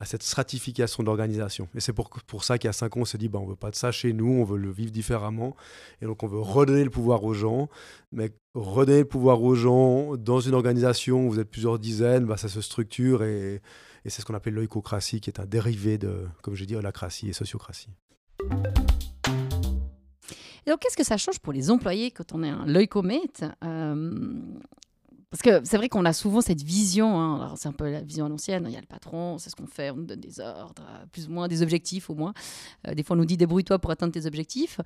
à 0.00 0.04
cette 0.06 0.22
stratification 0.22 1.02
d'organisation. 1.02 1.68
Et 1.74 1.80
c'est 1.80 1.92
pour, 1.92 2.08
pour 2.08 2.44
ça 2.44 2.58
qu'il 2.58 2.68
y 2.68 2.70
a 2.70 2.72
cinq 2.72 2.96
ans, 2.96 3.00
on 3.00 3.04
s'est 3.04 3.18
dit, 3.18 3.28
bah, 3.28 3.38
on 3.38 3.44
ne 3.44 3.50
veut 3.50 3.56
pas 3.56 3.70
de 3.70 3.76
ça 3.76 3.92
chez 3.92 4.12
nous, 4.12 4.40
on 4.40 4.44
veut 4.44 4.58
le 4.58 4.70
vivre 4.70 4.90
différemment. 4.90 5.54
Et 6.00 6.06
donc, 6.06 6.22
on 6.22 6.26
veut 6.26 6.40
redonner 6.40 6.84
le 6.84 6.90
pouvoir 6.90 7.22
aux 7.24 7.34
gens. 7.34 7.68
Mais 8.12 8.32
redonner 8.54 9.00
le 9.00 9.04
pouvoir 9.04 9.42
aux 9.42 9.54
gens 9.54 10.16
dans 10.16 10.40
une 10.40 10.54
organisation 10.54 11.26
où 11.26 11.30
vous 11.30 11.40
êtes 11.40 11.50
plusieurs 11.50 11.78
dizaines, 11.78 12.26
bah, 12.26 12.36
ça 12.36 12.48
se 12.48 12.60
structure. 12.60 13.22
Et, 13.22 13.60
c'est 14.06 14.22
ce 14.22 14.26
qu'on 14.26 14.34
appelle 14.34 14.54
l'oïcocratie, 14.54 15.20
qui 15.20 15.28
est 15.28 15.40
un 15.40 15.46
dérivé 15.46 15.98
de, 15.98 16.26
comme 16.42 16.54
je 16.54 16.64
dis, 16.64 16.74
holacratie 16.74 17.28
et 17.28 17.32
sociocratie. 17.32 17.90
Et 20.66 20.70
donc, 20.70 20.80
qu'est-ce 20.80 20.96
que 20.96 21.04
ça 21.04 21.16
change 21.16 21.38
pour 21.38 21.52
les 21.52 21.70
employés 21.70 22.10
quand 22.10 22.32
on 22.32 22.42
est 22.42 22.48
un 22.48 22.64
leucomètre 22.66 23.44
euh, 23.62 24.40
parce 25.30 25.42
que 25.42 25.64
c'est 25.64 25.76
vrai 25.76 25.88
qu'on 25.88 26.04
a 26.04 26.12
souvent 26.12 26.40
cette 26.40 26.62
vision, 26.62 27.20
hein, 27.20 27.54
c'est 27.56 27.68
un 27.68 27.72
peu 27.72 27.88
la 27.88 28.00
vision 28.00 28.26
à 28.26 28.28
l'ancienne, 28.28 28.64
il 28.66 28.72
y 28.72 28.76
a 28.76 28.80
le 28.80 28.86
patron, 28.86 29.38
c'est 29.38 29.48
ce 29.48 29.54
qu'on 29.54 29.68
fait, 29.68 29.90
on 29.90 29.96
nous 29.96 30.04
donne 30.04 30.18
des 30.18 30.40
ordres, 30.40 30.82
euh, 30.88 31.06
plus 31.12 31.28
ou 31.28 31.30
moins 31.30 31.46
des 31.46 31.62
objectifs 31.62 32.10
au 32.10 32.16
moins. 32.16 32.34
Euh, 32.88 32.94
des 32.94 33.04
fois 33.04 33.14
on 33.14 33.20
nous 33.20 33.26
dit 33.26 33.36
débrouille-toi 33.36 33.78
pour 33.78 33.92
atteindre 33.92 34.12
tes 34.12 34.26
objectifs. 34.26 34.80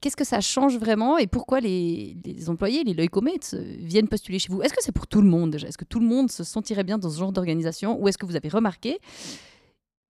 Qu'est-ce 0.00 0.16
que 0.16 0.24
ça 0.24 0.40
change 0.40 0.78
vraiment 0.78 1.18
et 1.18 1.26
pourquoi 1.26 1.58
les, 1.58 2.16
employés, 2.46 2.84
les 2.84 2.94
leucomates, 2.94 3.54
euh, 3.54 3.76
viennent 3.80 4.06
postuler 4.06 4.38
chez 4.38 4.52
vous? 4.52 4.62
Est-ce 4.62 4.74
que 4.74 4.82
c'est 4.82 4.92
pour 4.92 5.08
tout 5.08 5.22
le 5.22 5.28
monde 5.28 5.50
déjà? 5.50 5.66
Est-ce 5.66 5.78
que 5.78 5.84
tout 5.84 5.98
le 5.98 6.06
monde 6.06 6.30
se 6.30 6.44
sentirait 6.44 6.84
bien 6.84 6.96
dans 6.96 7.10
ce 7.10 7.18
genre 7.18 7.32
d'organisation? 7.32 8.00
Ou 8.00 8.06
est-ce 8.06 8.18
que 8.18 8.26
vous 8.26 8.36
avez 8.36 8.48
remarqué 8.48 9.00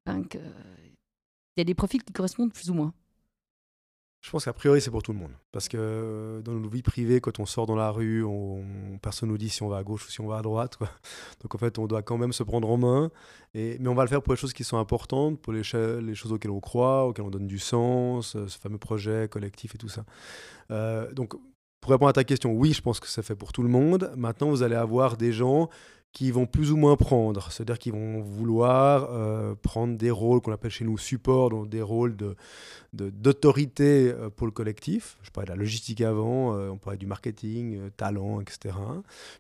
ben, 0.05 0.25
qu'il 0.25 0.43
y 1.57 1.61
a 1.63 1.65
des 1.65 1.75
profils 1.75 2.03
qui 2.03 2.13
correspondent 2.13 2.53
plus 2.53 2.69
ou 2.69 2.75
moins? 2.75 2.93
Je 4.21 4.31
pense 4.31 4.45
qu'a 4.45 4.53
priori, 4.53 4.83
c'est 4.83 4.91
pour 4.91 5.03
tout 5.03 5.13
le 5.13 5.19
monde. 5.19 5.33
Parce 5.51 5.67
que 5.69 5.79
euh, 5.79 6.43
dans 6.43 6.53
nos 6.53 6.69
vies 6.69 6.83
privées, 6.83 7.23
quand 7.23 7.41
on 7.41 7.47
sort 7.47 7.67
dans 7.67 7.75
la 7.75 7.91
rue, 7.91 8.23
on, 8.23 8.99
personne 9.01 9.31
nous 9.31 9.39
dit 9.39 9.49
si 9.49 9.63
on 9.63 9.69
va 9.69 9.79
à 9.79 9.83
gauche 9.83 10.07
ou 10.07 10.11
si 10.11 10.21
on 10.21 10.27
va 10.27 10.37
à 10.39 10.43
droite. 10.43 10.79
Donc 11.43 11.55
en 11.55 11.59
fait, 11.59 11.79
on 11.79 11.87
doit 11.87 12.03
quand 12.03 12.19
même 12.19 12.35
se 12.35 12.43
prendre 12.43 12.69
en 12.69 12.77
main. 12.77 13.11
Et, 13.55 13.79
mais 13.81 13.89
on 13.89 13.95
va 13.95 14.03
le 14.03 14.09
faire 14.09 14.23
pour 14.23 14.35
les 14.35 14.39
choses 14.39 14.53
qui 14.53 14.63
sont 14.63 14.77
importantes, 14.77 15.41
pour 15.41 15.55
les, 15.55 15.63
choses 15.63 16.33
auxquelles 16.33 16.51
on 16.51 16.61
croit, 16.61 17.07
auxquelles 17.07 17.25
on 17.25 17.31
donne 17.31 17.47
du 17.47 17.59
sens, 17.59 18.37
euh, 18.37 18.47
ce 18.47 18.59
fameux 18.59 18.79
projet 18.79 19.27
collectif 19.31 19.75
et 19.75 19.79
tout 19.79 19.89
ça. 19.89 20.05
Euh, 20.71 21.11
donc 21.13 21.35
pour 21.81 21.93
répondre 21.93 22.11
à 22.11 22.13
ta 22.13 22.25
question, 22.25 22.53
oui, 22.53 22.75
je 22.75 22.83
pense 22.83 23.01
que 23.01 23.09
c'est 23.09 23.23
fait 23.23 23.35
pour 23.35 23.53
tout 23.53 23.63
le 23.63 23.71
monde. 23.71 24.13
Maintenant, 24.15 24.51
vous 24.51 24.63
allez 24.63 24.75
avoir 24.75 25.17
des 25.17 25.33
gens 25.33 25.71
qui 26.13 26.33
vont 26.33 26.47
plus 26.47 26.73
ou 26.73 26.77
moins 26.77 26.97
prendre, 26.97 27.53
c'est-à-dire 27.53 27.79
qu'ils 27.79 27.93
vont 27.93 28.21
vouloir 28.21 29.09
euh, 29.11 29.55
prendre 29.55 29.97
des 29.97 30.11
rôles 30.11 30.41
qu'on 30.41 30.53
appelle 30.53 30.71
chez 30.71 30.85
nous 30.85 30.99
support, 30.99 31.51
donc 31.51 31.69
des 31.69 31.83
rôles 31.83 32.17
de, 32.17 32.35
d'autorité 32.93 34.11
euh, 34.11 34.29
pour 34.29 34.47
le 34.47 34.51
collectif. 34.51 35.19
Je 35.23 35.31
parlais 35.31 35.47
de 35.47 35.53
la 35.53 35.57
logistique 35.57 36.01
avant, 36.01 36.57
euh, 36.57 36.69
on 36.71 36.79
parlait 36.79 36.99
du 36.99 37.07
marketing, 37.07 37.91
talent, 37.97 38.41
etc. 38.41 38.75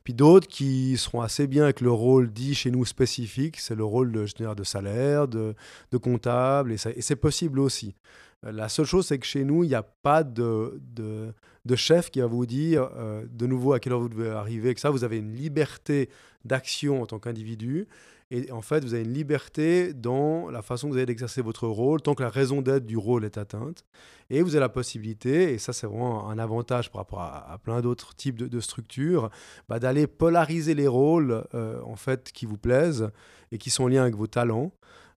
Puis 0.04 0.14
d'autres 0.14 0.46
qui 0.46 0.96
seront 0.96 1.22
assez 1.22 1.48
bien 1.48 1.64
avec 1.64 1.80
le 1.80 1.90
rôle 1.90 2.30
dit 2.32 2.54
chez 2.54 2.70
nous 2.70 2.84
spécifique, 2.84 3.58
c'est 3.58 3.74
le 3.74 3.84
rôle 3.84 4.12
de 4.12 4.20
de 4.54 4.64
salaire, 4.64 5.26
de, 5.26 5.54
de 5.90 5.96
comptable, 5.98 6.72
et, 6.72 6.76
c'est 6.78 7.16
possible 7.16 7.58
aussi. 7.58 7.94
La 8.42 8.70
seule 8.70 8.86
chose, 8.86 9.06
c'est 9.06 9.18
que 9.18 9.26
chez 9.26 9.44
nous, 9.44 9.64
il 9.64 9.68
n'y 9.68 9.74
a 9.74 9.82
pas 9.82 10.24
de, 10.24 10.80
de, 10.94 11.76
chef 11.76 12.10
qui 12.10 12.20
va 12.20 12.26
vous 12.26 12.46
dire 12.46 12.88
euh, 12.96 13.26
de 13.30 13.46
nouveau 13.46 13.74
à 13.74 13.80
quelle 13.80 13.92
heure 13.92 14.00
vous 14.00 14.08
devez 14.08 14.30
arriver, 14.30 14.74
que 14.74 14.80
ça, 14.80 14.88
vous 14.88 15.04
avez 15.04 15.18
une 15.18 15.34
liberté 15.34 16.08
d'action 16.44 17.02
en 17.02 17.06
tant 17.06 17.18
qu'individu. 17.18 17.86
Et 18.32 18.52
en 18.52 18.62
fait, 18.62 18.84
vous 18.84 18.94
avez 18.94 19.02
une 19.02 19.12
liberté 19.12 19.92
dans 19.92 20.50
la 20.50 20.62
façon 20.62 20.86
que 20.88 20.92
vous 20.92 20.98
allez 21.00 21.10
exercer 21.10 21.42
votre 21.42 21.66
rôle, 21.66 22.00
tant 22.00 22.14
que 22.14 22.22
la 22.22 22.28
raison 22.28 22.62
d'être 22.62 22.86
du 22.86 22.96
rôle 22.96 23.24
est 23.24 23.38
atteinte. 23.38 23.84
Et 24.30 24.40
vous 24.42 24.54
avez 24.54 24.60
la 24.60 24.68
possibilité, 24.68 25.52
et 25.52 25.58
ça 25.58 25.72
c'est 25.72 25.88
vraiment 25.88 26.30
un 26.30 26.38
avantage 26.38 26.92
par 26.92 27.00
rapport 27.00 27.20
à, 27.22 27.58
plein 27.64 27.80
d'autres 27.80 28.14
types 28.14 28.36
de, 28.36 28.60
structures, 28.60 29.30
bah, 29.68 29.80
d'aller 29.80 30.06
polariser 30.06 30.74
les 30.74 30.86
rôles 30.86 31.44
euh, 31.54 31.82
en 31.82 31.96
fait 31.96 32.30
qui 32.30 32.46
vous 32.46 32.56
plaisent 32.56 33.10
et 33.50 33.58
qui 33.58 33.70
sont 33.70 33.88
lien 33.88 34.02
avec 34.02 34.14
vos 34.14 34.28
talents. 34.28 34.72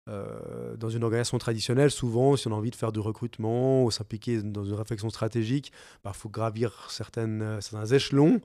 Euh, 0.09 0.75
dans 0.75 0.89
une 0.89 1.03
organisation 1.03 1.37
traditionnelle, 1.37 1.89
souvent, 1.89 2.35
si 2.35 2.47
on 2.47 2.51
a 2.51 2.55
envie 2.55 2.71
de 2.71 2.75
faire 2.75 2.91
du 2.91 2.99
recrutement 2.99 3.85
ou 3.85 3.91
s'impliquer 3.91 4.41
dans 4.41 4.65
une 4.65 4.73
réflexion 4.73 5.09
stratégique, 5.09 5.71
il 5.71 5.99
bah, 6.03 6.13
faut 6.13 6.29
gravir 6.29 6.87
certaines, 6.89 7.41
euh, 7.41 7.61
certains 7.61 7.85
échelons. 7.85 8.41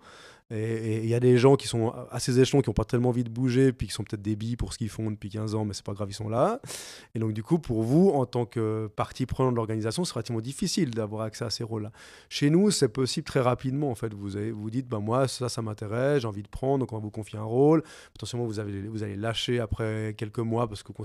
Et 0.51 1.01
il 1.05 1.09
y 1.09 1.15
a 1.15 1.21
des 1.21 1.37
gens 1.37 1.57
qui 1.57 1.69
sont 1.69 1.93
à 2.11 2.21
ces 2.21 2.41
échelons 2.41 2.63
qui 2.63 2.71
n'ont 2.71 2.75
pas 2.75 2.87
tellement 2.87 3.11
envie 3.11 3.25
de 3.25 3.29
bouger, 3.29 3.73
puis 3.73 3.87
qui 3.87 3.93
sont 3.93 4.03
peut-être 4.03 4.23
des 4.23 4.35
billes 4.35 4.57
pour 4.57 4.73
ce 4.73 4.79
qu'ils 4.79 4.89
font 4.89 5.11
depuis 5.11 5.29
15 5.29 5.55
ans, 5.55 5.67
mais 5.67 5.75
c'est 5.75 5.85
pas 5.85 5.93
grave, 5.93 6.09
ils 6.11 6.15
sont 6.15 6.31
là. 6.31 6.61
Et 7.15 7.19
donc, 7.19 7.33
du 7.33 7.43
coup, 7.43 7.59
pour 7.59 7.83
vous, 7.83 8.09
en 8.11 8.25
tant 8.25 8.47
que 8.47 8.91
partie 8.97 9.27
prenante 9.27 9.53
de 9.53 9.57
l'organisation, 9.57 10.07
c'est 10.07 10.15
relativement 10.15 10.41
difficile 10.41 10.91
d'avoir 10.91 11.23
accès 11.23 11.45
à 11.45 11.51
ces 11.51 11.65
rôles-là. 11.65 11.93
Chez 12.31 12.49
nous, 12.49 12.71
c'est 12.71 12.89
possible 12.89 13.27
très 13.27 13.41
rapidement. 13.41 13.91
En 13.91 13.95
fait, 13.95 14.15
vous 14.15 14.31
vous 14.55 14.71
dites, 14.71 14.89
bah, 14.89 15.01
moi, 15.01 15.29
ça, 15.29 15.51
ça 15.51 15.61
m'intéresse, 15.61 16.23
j'ai 16.23 16.29
envie 16.29 16.43
de 16.43 16.49
prendre, 16.49 16.79
donc 16.79 16.93
on 16.93 16.97
va 16.97 17.03
vous 17.03 17.11
confier 17.11 17.39
un 17.39 17.43
rôle. 17.43 17.83
Potentiellement, 18.15 18.47
vous, 18.47 18.59
avez, 18.59 18.89
vous 18.89 19.03
allez 19.03 19.17
lâcher 19.17 19.61
après 19.61 20.15
quelques 20.17 20.39
mois 20.39 20.67
parce 20.67 20.83
que 20.83 20.93
vous 20.97 21.05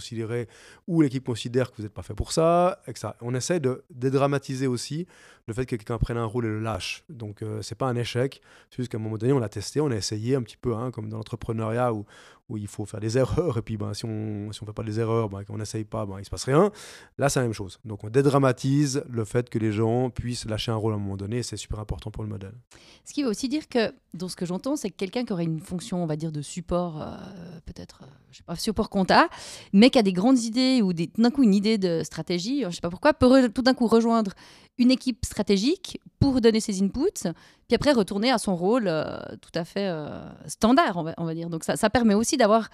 ou 0.88 1.02
l'équipe 1.02 1.26
considère 1.26 1.72
que 1.72 1.78
vous 1.78 1.84
n'êtes 1.84 1.94
pas 1.94 2.02
fait 2.02 2.14
pour 2.14 2.32
ça, 2.32 2.80
et 2.88 2.92
ça. 2.96 3.16
On 3.22 3.34
essaie 3.36 3.60
de 3.60 3.84
dédramatiser 3.90 4.68
aussi 4.68 5.06
le 5.48 5.54
fait 5.54 5.66
que 5.66 5.76
quelqu'un 5.76 5.98
prenne 5.98 6.18
un 6.18 6.26
rôle 6.26 6.46
et 6.46 6.50
le 6.50 6.60
lâche. 6.60 7.04
Donc, 7.10 7.42
euh, 7.42 7.62
c'est 7.62 7.76
pas 7.76 7.88
un 7.88 7.96
échec. 7.96 8.42
C'est 8.70 8.78
juste 8.78 8.92
qu'à 8.92 8.98
un 8.98 9.02
moment 9.02 9.18
donné, 9.18 9.34
on 9.34 9.40
l'a 9.40 9.50
testé, 9.50 9.82
on 9.82 9.92
a 9.92 9.96
essayé 9.96 10.36
un 10.36 10.42
petit 10.42 10.58
peu, 10.58 10.74
hein, 10.74 10.92
comme 10.92 11.10
dans 11.10 11.18
l'entrepreneuriat 11.18 11.94
où, 11.94 12.06
où 12.50 12.58
il 12.58 12.68
faut 12.68 12.86
faire 12.86 13.00
des 13.00 13.18
erreurs. 13.18 13.58
Et 13.58 13.62
puis, 13.62 13.76
ben, 13.76 13.94
si 13.94 14.06
on 14.06 14.48
ne 14.48 14.54
si 14.54 14.64
on 14.64 14.66
fait 14.66 14.74
pas 14.74 14.84
des 14.84 15.00
erreurs, 15.00 15.30
ben, 15.30 15.44
on 15.50 15.58
n'essaye 15.58 15.84
pas, 15.84 16.06
ben, 16.06 16.20
il 16.20 16.26
se 16.26 16.30
passe 16.30 16.46
rien. 16.46 16.72
Là, 17.18 17.28
c'est 17.28 17.40
la 17.40 17.46
même 17.46 17.54
chose. 17.54 17.80
Donc, 17.84 18.04
on 18.04 18.10
dédramatise 18.10 19.04
le 19.10 19.26
fait 19.26 19.50
que 19.50 19.60
les 19.60 19.72
gens 19.72 20.10
puissent 20.10 20.46
lâcher 20.46 20.72
un 20.72 20.76
rôle 20.76 20.94
à 20.94 20.96
un 20.96 21.00
moment 21.00 21.18
donné. 21.18 21.44
C'est 21.44 21.58
super 21.58 21.80
important 21.80 22.10
pour 22.10 22.24
le 22.24 22.30
modèle. 22.30 22.54
Ce 23.04 23.14
qui 23.14 23.24
veut 23.24 23.30
aussi 23.30 23.50
dire 23.50 23.68
que, 23.68 23.94
dans 24.14 24.30
ce 24.30 24.36
que 24.36 24.46
j'entends, 24.46 24.78
c'est 24.78 24.90
que 24.90 24.96
quelqu'un 24.96 25.26
qui 25.26 25.34
aurait 25.34 25.44
une 25.44 25.60
fonction, 25.60 26.02
on 26.02 26.06
va 26.06 26.16
dire, 26.16 26.32
de 26.32 26.42
support, 26.42 27.02
euh, 27.02 27.16
peut-être, 27.66 28.02
euh, 28.04 28.08
je 28.32 28.38
sais 28.38 28.44
pas, 28.44 28.56
support 28.56 28.90
compta, 28.90 29.28
mais 29.74 29.90
qui 29.90 30.00
a 30.00 30.04
des 30.04 30.14
grandes 30.14 30.40
idées 30.40 30.82
ou 30.82 30.94
d'un 30.94 31.32
coup 31.32 31.44
une 31.44 31.54
idée 31.54 31.78
de 31.78 32.02
stratégie, 32.04 32.64
je 32.64 32.70
sais 32.70 32.82
pas 32.82 32.90
pourquoi, 32.90 33.14
peut 33.14 33.50
tout 33.50 33.62
d'un 33.62 33.74
coup 33.74 33.88
rejoindre 33.88 34.34
une 34.78 34.92
équipe 34.92 35.24
stratégique 35.26 36.00
pour 36.20 36.42
donner 36.42 36.60
ses 36.60 36.82
inputs, 36.82 37.30
puis 37.68 37.76
après 37.76 37.92
retourner 37.92 38.32
à 38.32 38.38
son 38.38 38.56
rôle 38.56 38.88
euh, 38.88 39.20
tout 39.42 39.52
à 39.56 39.66
fait 39.66 39.88
euh, 39.88 40.22
standard, 40.48 40.98
on 41.18 41.26
va, 41.26 41.34
dire. 41.34 41.50
Donc 41.50 41.64
ça, 41.64 41.76
ça 41.76 41.90
permet 41.90 42.14
aussi 42.14 42.38
d'avoir, 42.38 42.70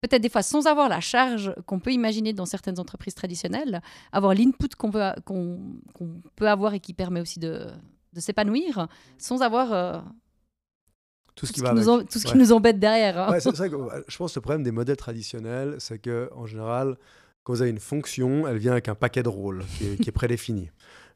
peut-être 0.00 0.22
des 0.22 0.28
fois 0.28 0.42
sans 0.42 0.66
avoir 0.66 0.88
la 0.88 1.00
charge 1.00 1.54
qu'on 1.66 1.80
peut 1.80 1.92
imaginer 1.92 2.32
dans 2.32 2.46
certaines 2.46 2.78
entreprises 2.78 3.14
traditionnelles, 3.14 3.82
avoir 4.12 4.34
l'input 4.34 4.68
qu'on 4.76 4.90
peut, 4.90 5.10
qu'on, 5.24 5.60
peut 6.36 6.48
avoir 6.48 6.74
et 6.74 6.80
qui 6.80 6.94
permet 6.94 7.20
aussi 7.20 7.40
de, 7.40 7.66
de 8.12 8.20
s'épanouir, 8.20 8.88
sans 9.18 9.42
avoir... 9.42 9.72
Euh, 9.72 10.00
tout 11.34 11.46
ce, 11.46 11.52
qui, 11.54 11.62
nous, 11.62 12.02
tout 12.02 12.18
ce 12.18 12.26
qui 12.26 12.36
nous 12.36 12.52
embête 12.52 12.78
derrière. 12.78 13.18
Hein. 13.18 13.40
c'est 13.40 13.56
ça 13.56 13.66
que, 13.66 13.74
je 14.06 14.16
pense 14.18 14.34
que 14.34 14.38
le 14.38 14.42
problème 14.42 14.62
des 14.62 14.70
modèles 14.70 14.98
traditionnels, 14.98 15.76
c'est 15.78 15.98
que 15.98 16.28
en 16.34 16.44
général, 16.44 16.98
quand 17.42 17.54
vous 17.54 17.62
avez 17.62 17.70
une 17.70 17.80
fonction, 17.80 18.46
elle 18.46 18.58
vient 18.58 18.72
avec 18.72 18.90
un 18.90 18.94
paquet 18.94 19.22
de 19.22 19.30
rôles 19.30 19.64
qui 19.78 19.86
est, 19.86 19.96
qui 19.96 20.10
est 20.10 20.12
prédéfini. 20.12 20.68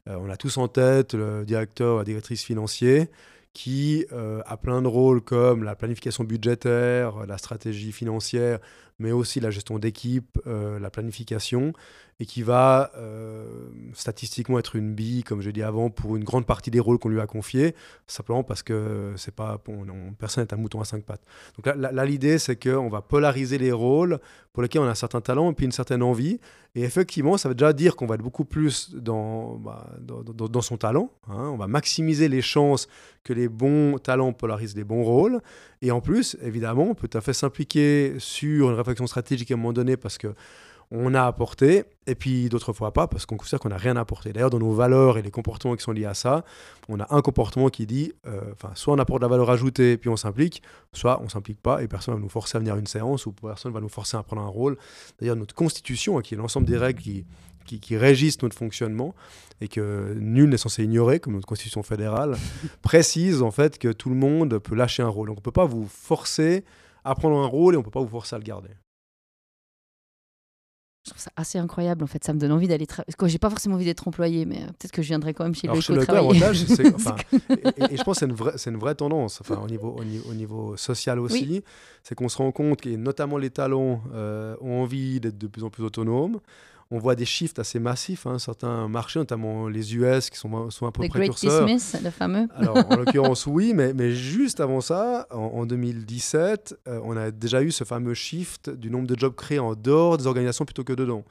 Euh, 0.07 0.17
on 0.19 0.29
a 0.29 0.37
tous 0.37 0.57
en 0.57 0.67
tête 0.67 1.13
le 1.13 1.45
directeur 1.45 1.95
ou 1.95 1.97
la 1.99 2.03
directrice 2.03 2.43
financier 2.43 3.09
qui 3.53 4.05
euh, 4.11 4.41
a 4.45 4.55
plein 4.55 4.81
de 4.81 4.87
rôles 4.87 5.21
comme 5.21 5.63
la 5.63 5.75
planification 5.75 6.23
budgétaire, 6.23 7.25
la 7.25 7.37
stratégie 7.37 7.91
financière, 7.91 8.59
mais 8.99 9.11
aussi 9.11 9.39
la 9.39 9.51
gestion 9.51 9.79
d'équipe, 9.79 10.39
euh, 10.47 10.79
la 10.79 10.89
planification, 10.89 11.73
et 12.19 12.25
qui 12.25 12.41
va 12.41 12.91
euh, 12.97 13.69
statistiquement 13.93 14.57
être 14.57 14.75
une 14.75 14.95
bille, 14.95 15.23
comme 15.23 15.41
j'ai 15.41 15.51
dit 15.51 15.61
avant, 15.61 15.91
pour 15.91 16.15
une 16.15 16.23
grande 16.23 16.47
partie 16.47 16.71
des 16.71 16.79
rôles 16.79 16.97
qu'on 16.97 17.09
lui 17.09 17.21
a 17.21 17.27
confiés, 17.27 17.75
simplement 18.07 18.43
parce 18.43 18.63
que 18.63 19.13
c'est 19.17 19.35
pas, 19.35 19.61
personne 20.17 20.43
n'est 20.43 20.53
un 20.53 20.57
mouton 20.57 20.81
à 20.81 20.85
cinq 20.85 21.03
pattes. 21.03 21.21
Donc 21.55 21.75
là, 21.75 22.05
l'idée, 22.05 22.39
c'est 22.39 22.55
qu'on 22.55 22.89
va 22.89 23.01
polariser 23.01 23.59
les 23.59 23.71
rôles 23.71 24.19
pour 24.51 24.63
lesquels 24.63 24.81
on 24.81 24.87
a 24.87 24.89
un 24.89 24.95
certain 24.95 25.21
talent 25.21 25.51
et 25.51 25.53
puis 25.53 25.65
une 25.65 25.71
certaine 25.71 26.01
envie. 26.01 26.39
Et 26.73 26.81
effectivement, 26.81 27.37
ça 27.37 27.49
veut 27.49 27.55
déjà 27.55 27.73
dire 27.73 27.95
qu'on 27.95 28.07
va 28.07 28.15
être 28.15 28.23
beaucoup 28.23 28.45
plus 28.45 28.95
dans, 28.95 29.55
bah, 29.55 29.87
dans, 29.99 30.61
son 30.61 30.77
talent. 30.77 31.11
Hein. 31.27 31.49
On 31.53 31.57
va 31.57 31.67
maximiser 31.67 32.29
les 32.29 32.41
chances 32.41 32.87
que 33.23 33.33
les 33.33 33.47
bons 33.47 33.99
talents 33.99 34.33
polarisent 34.33 34.75
les 34.75 34.83
bons 34.83 35.03
rôles. 35.03 35.41
Et 35.81 35.91
en 35.91 36.01
plus, 36.01 36.37
évidemment, 36.41 36.89
on 36.89 36.95
peut 36.95 37.07
tout 37.07 37.17
à 37.17 37.21
fait 37.21 37.33
s'impliquer 37.33 38.15
sur 38.19 38.69
une 38.69 38.75
réflexion 38.75 39.07
stratégique 39.07 39.51
à 39.51 39.53
un 39.53 39.57
moment 39.57 39.73
donné 39.73 39.97
parce 39.97 40.17
que 40.17 40.33
on 40.89 41.13
a 41.13 41.23
apporté, 41.23 41.83
et 42.05 42.15
puis 42.15 42.47
d'autres 42.47 42.71
fois 42.71 42.93
pas, 42.93 43.07
parce 43.07 43.25
qu'on 43.25 43.35
considère 43.35 43.59
qu'on 43.59 43.69
n'a 43.69 43.77
rien 43.77 43.97
apporté. 43.97 44.31
D'ailleurs, 44.31 44.49
dans 44.49 44.59
nos 44.59 44.71
valeurs 44.71 45.17
et 45.17 45.21
les 45.21 45.31
comportements 45.31 45.75
qui 45.75 45.83
sont 45.83 45.91
liés 45.91 46.05
à 46.05 46.13
ça, 46.13 46.45
on 46.87 46.99
a 46.99 47.13
un 47.13 47.21
comportement 47.21 47.67
qui 47.69 47.85
dit, 47.85 48.13
euh, 48.25 48.39
soit 48.73 48.93
on 48.93 48.99
apporte 48.99 49.21
de 49.21 49.25
la 49.25 49.29
valeur 49.29 49.49
ajoutée, 49.49 49.97
puis 49.97 50.09
on 50.09 50.15
s'implique, 50.15 50.63
soit 50.93 51.21
on 51.21 51.27
s'implique 51.27 51.61
pas, 51.61 51.83
et 51.83 51.87
personne 51.87 52.13
va 52.13 52.19
nous 52.21 52.29
forcer 52.29 52.55
à 52.55 52.59
venir 52.59 52.75
à 52.75 52.77
une 52.77 52.87
séance, 52.87 53.25
ou 53.25 53.33
personne 53.33 53.73
va 53.73 53.81
nous 53.81 53.89
forcer 53.89 54.15
à 54.15 54.23
prendre 54.23 54.43
un 54.43 54.47
rôle. 54.47 54.77
D'ailleurs, 55.19 55.35
notre 55.35 55.55
constitution, 55.55 56.17
hein, 56.17 56.21
qui 56.21 56.35
est 56.35 56.37
l'ensemble 56.37 56.67
des 56.67 56.77
règles 56.77 57.01
qui, 57.01 57.97
régissent 57.97 58.41
notre 58.41 58.55
fonctionnement, 58.55 59.13
et 59.61 59.67
que 59.67 60.13
nul 60.19 60.49
n'est 60.49 60.57
censé 60.57 60.83
ignorer, 60.83 61.19
comme 61.19 61.33
notre 61.33 61.47
constitution 61.47 61.83
fédérale, 61.83 62.37
précise 62.81 63.41
en 63.41 63.51
fait 63.51 63.77
que 63.79 63.91
tout 63.91 64.09
le 64.09 64.15
monde 64.15 64.59
peut 64.59 64.75
lâcher 64.75 65.03
un 65.03 65.09
rôle. 65.09 65.27
Donc 65.27 65.37
on 65.37 65.41
ne 65.41 65.45
peut 65.45 65.51
pas 65.51 65.65
vous 65.65 65.87
forcer 65.87 66.63
à 67.03 67.15
prendre 67.15 67.37
un 67.37 67.47
rôle, 67.47 67.73
et 67.73 67.77
on 67.77 67.81
ne 67.81 67.85
peut 67.85 67.91
pas 67.91 68.01
vous 68.01 68.09
forcer 68.09 68.35
à 68.35 68.39
le 68.39 68.43
garder 68.43 68.69
je 71.07 71.11
trouve 71.11 71.23
ça 71.23 71.31
assez 71.35 71.57
incroyable 71.57 72.03
en 72.03 72.07
fait. 72.07 72.23
Ça 72.23 72.33
me 72.33 72.39
donne 72.39 72.51
envie 72.51 72.67
d'aller 72.67 72.85
travailler. 72.85 73.13
J'ai 73.25 73.37
pas 73.37 73.49
forcément 73.49 73.75
envie 73.75 73.85
d'être 73.85 74.07
employé, 74.07 74.45
mais 74.45 74.57
euh, 74.57 74.67
peut-être 74.67 74.91
que 74.91 75.01
je 75.01 75.07
viendrai 75.07 75.33
quand 75.33 75.45
même 75.45 75.55
chez 75.55 75.67
le 75.67 76.05
travailler. 76.05 76.41
et, 77.49 77.93
et, 77.93 77.97
je 77.97 78.03
pense 78.03 78.19
que 78.19 78.19
c'est 78.19 78.25
une, 78.25 78.33
vraie, 78.33 78.55
une 78.65 78.77
vraie 78.77 78.95
tendance 78.95 79.39
enfin, 79.41 79.59
au, 79.63 79.67
niveau, 79.67 79.95
au, 79.97 80.33
niveau, 80.33 80.75
social 80.75 81.19
aussi. 81.19 81.63
C'est 82.03 82.15
qu'on 82.15 82.29
se 82.29 82.37
rend 82.37 82.51
compte 82.51 82.81
que 82.81 82.89
notamment 82.89 83.37
les 83.37 83.49
talents 83.49 84.01
euh, 84.13 84.55
ont 84.59 84.81
envie 84.81 85.19
d'être 85.19 85.37
de 85.37 85.47
plus 85.47 85.63
en 85.63 85.69
plus 85.69 85.83
autonomes 85.83 86.39
on 86.89 86.99
voit 86.99 87.15
des 87.15 87.25
shifts 87.25 87.59
assez 87.59 87.79
massifs. 87.79 88.25
Hein, 88.25 88.39
certains 88.39 88.87
marchés, 88.87 89.19
notamment 89.19 89.67
les 89.67 89.95
US, 89.95 90.29
qui 90.29 90.37
sont, 90.37 90.69
sont 90.69 90.87
un 90.87 90.91
peu 90.91 91.07
précurseurs. 91.07 91.65
Great 91.65 91.77
Dismiss, 91.77 92.01
le 92.03 92.09
fameux. 92.09 92.47
Alors, 92.55 92.77
en 92.89 92.95
l'occurrence, 92.97 93.45
oui, 93.45 93.73
mais, 93.73 93.93
mais 93.93 94.11
juste 94.11 94.59
avant 94.59 94.81
ça, 94.81 95.27
en, 95.31 95.65
2017, 95.65 96.75
euh, 96.87 96.99
on 97.03 97.17
a 97.17 97.31
déjà 97.31 97.61
eu 97.61 97.71
ce 97.71 97.83
fameux 97.83 98.13
shift 98.13 98.69
du 98.69 98.89
nombre 98.89 99.07
de 99.07 99.17
jobs 99.17 99.35
créés 99.35 99.59
en 99.59 99.75
dehors 99.75 100.17
des 100.17 100.27
organisations 100.27 100.65
plutôt 100.65 100.83
que 100.83 100.93
dedans. 100.93 101.23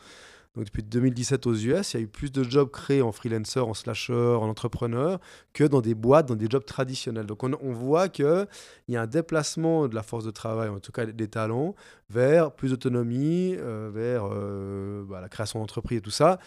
Donc 0.56 0.64
depuis 0.64 0.82
2017 0.82 1.46
aux 1.46 1.54
US, 1.54 1.92
il 1.92 1.96
y 1.96 2.00
a 2.00 2.02
eu 2.04 2.08
plus 2.08 2.32
de 2.32 2.42
jobs 2.42 2.70
créés 2.70 3.02
en 3.02 3.12
freelancer, 3.12 3.60
en 3.60 3.74
slasher, 3.74 4.12
en 4.12 4.48
entrepreneur, 4.48 5.20
que 5.52 5.64
dans 5.64 5.82
des 5.82 5.94
boîtes, 5.94 6.26
dans 6.26 6.34
des 6.34 6.48
jobs 6.48 6.64
traditionnels. 6.64 7.26
Donc 7.26 7.44
on, 7.44 7.72
voit 7.72 8.08
qu'il 8.08 8.46
y 8.88 8.96
a 8.96 9.02
un 9.02 9.06
déplacement 9.06 9.86
de 9.86 9.94
la 9.94 10.02
force 10.02 10.24
de 10.24 10.30
travail, 10.30 10.70
en 10.70 10.80
tout 10.80 10.92
cas 10.92 11.04
des 11.04 11.28
talents, 11.28 11.74
vers 12.08 12.52
plus 12.52 12.70
d'autonomie, 12.70 13.54
euh, 13.58 13.90
vers 13.92 14.28
euh, 14.32 15.04
bah, 15.06 15.20
la 15.20 15.28
création 15.28 15.60
d'entreprises 15.60 15.98
et 15.98 16.02
tout 16.02 16.10
ça, 16.10 16.38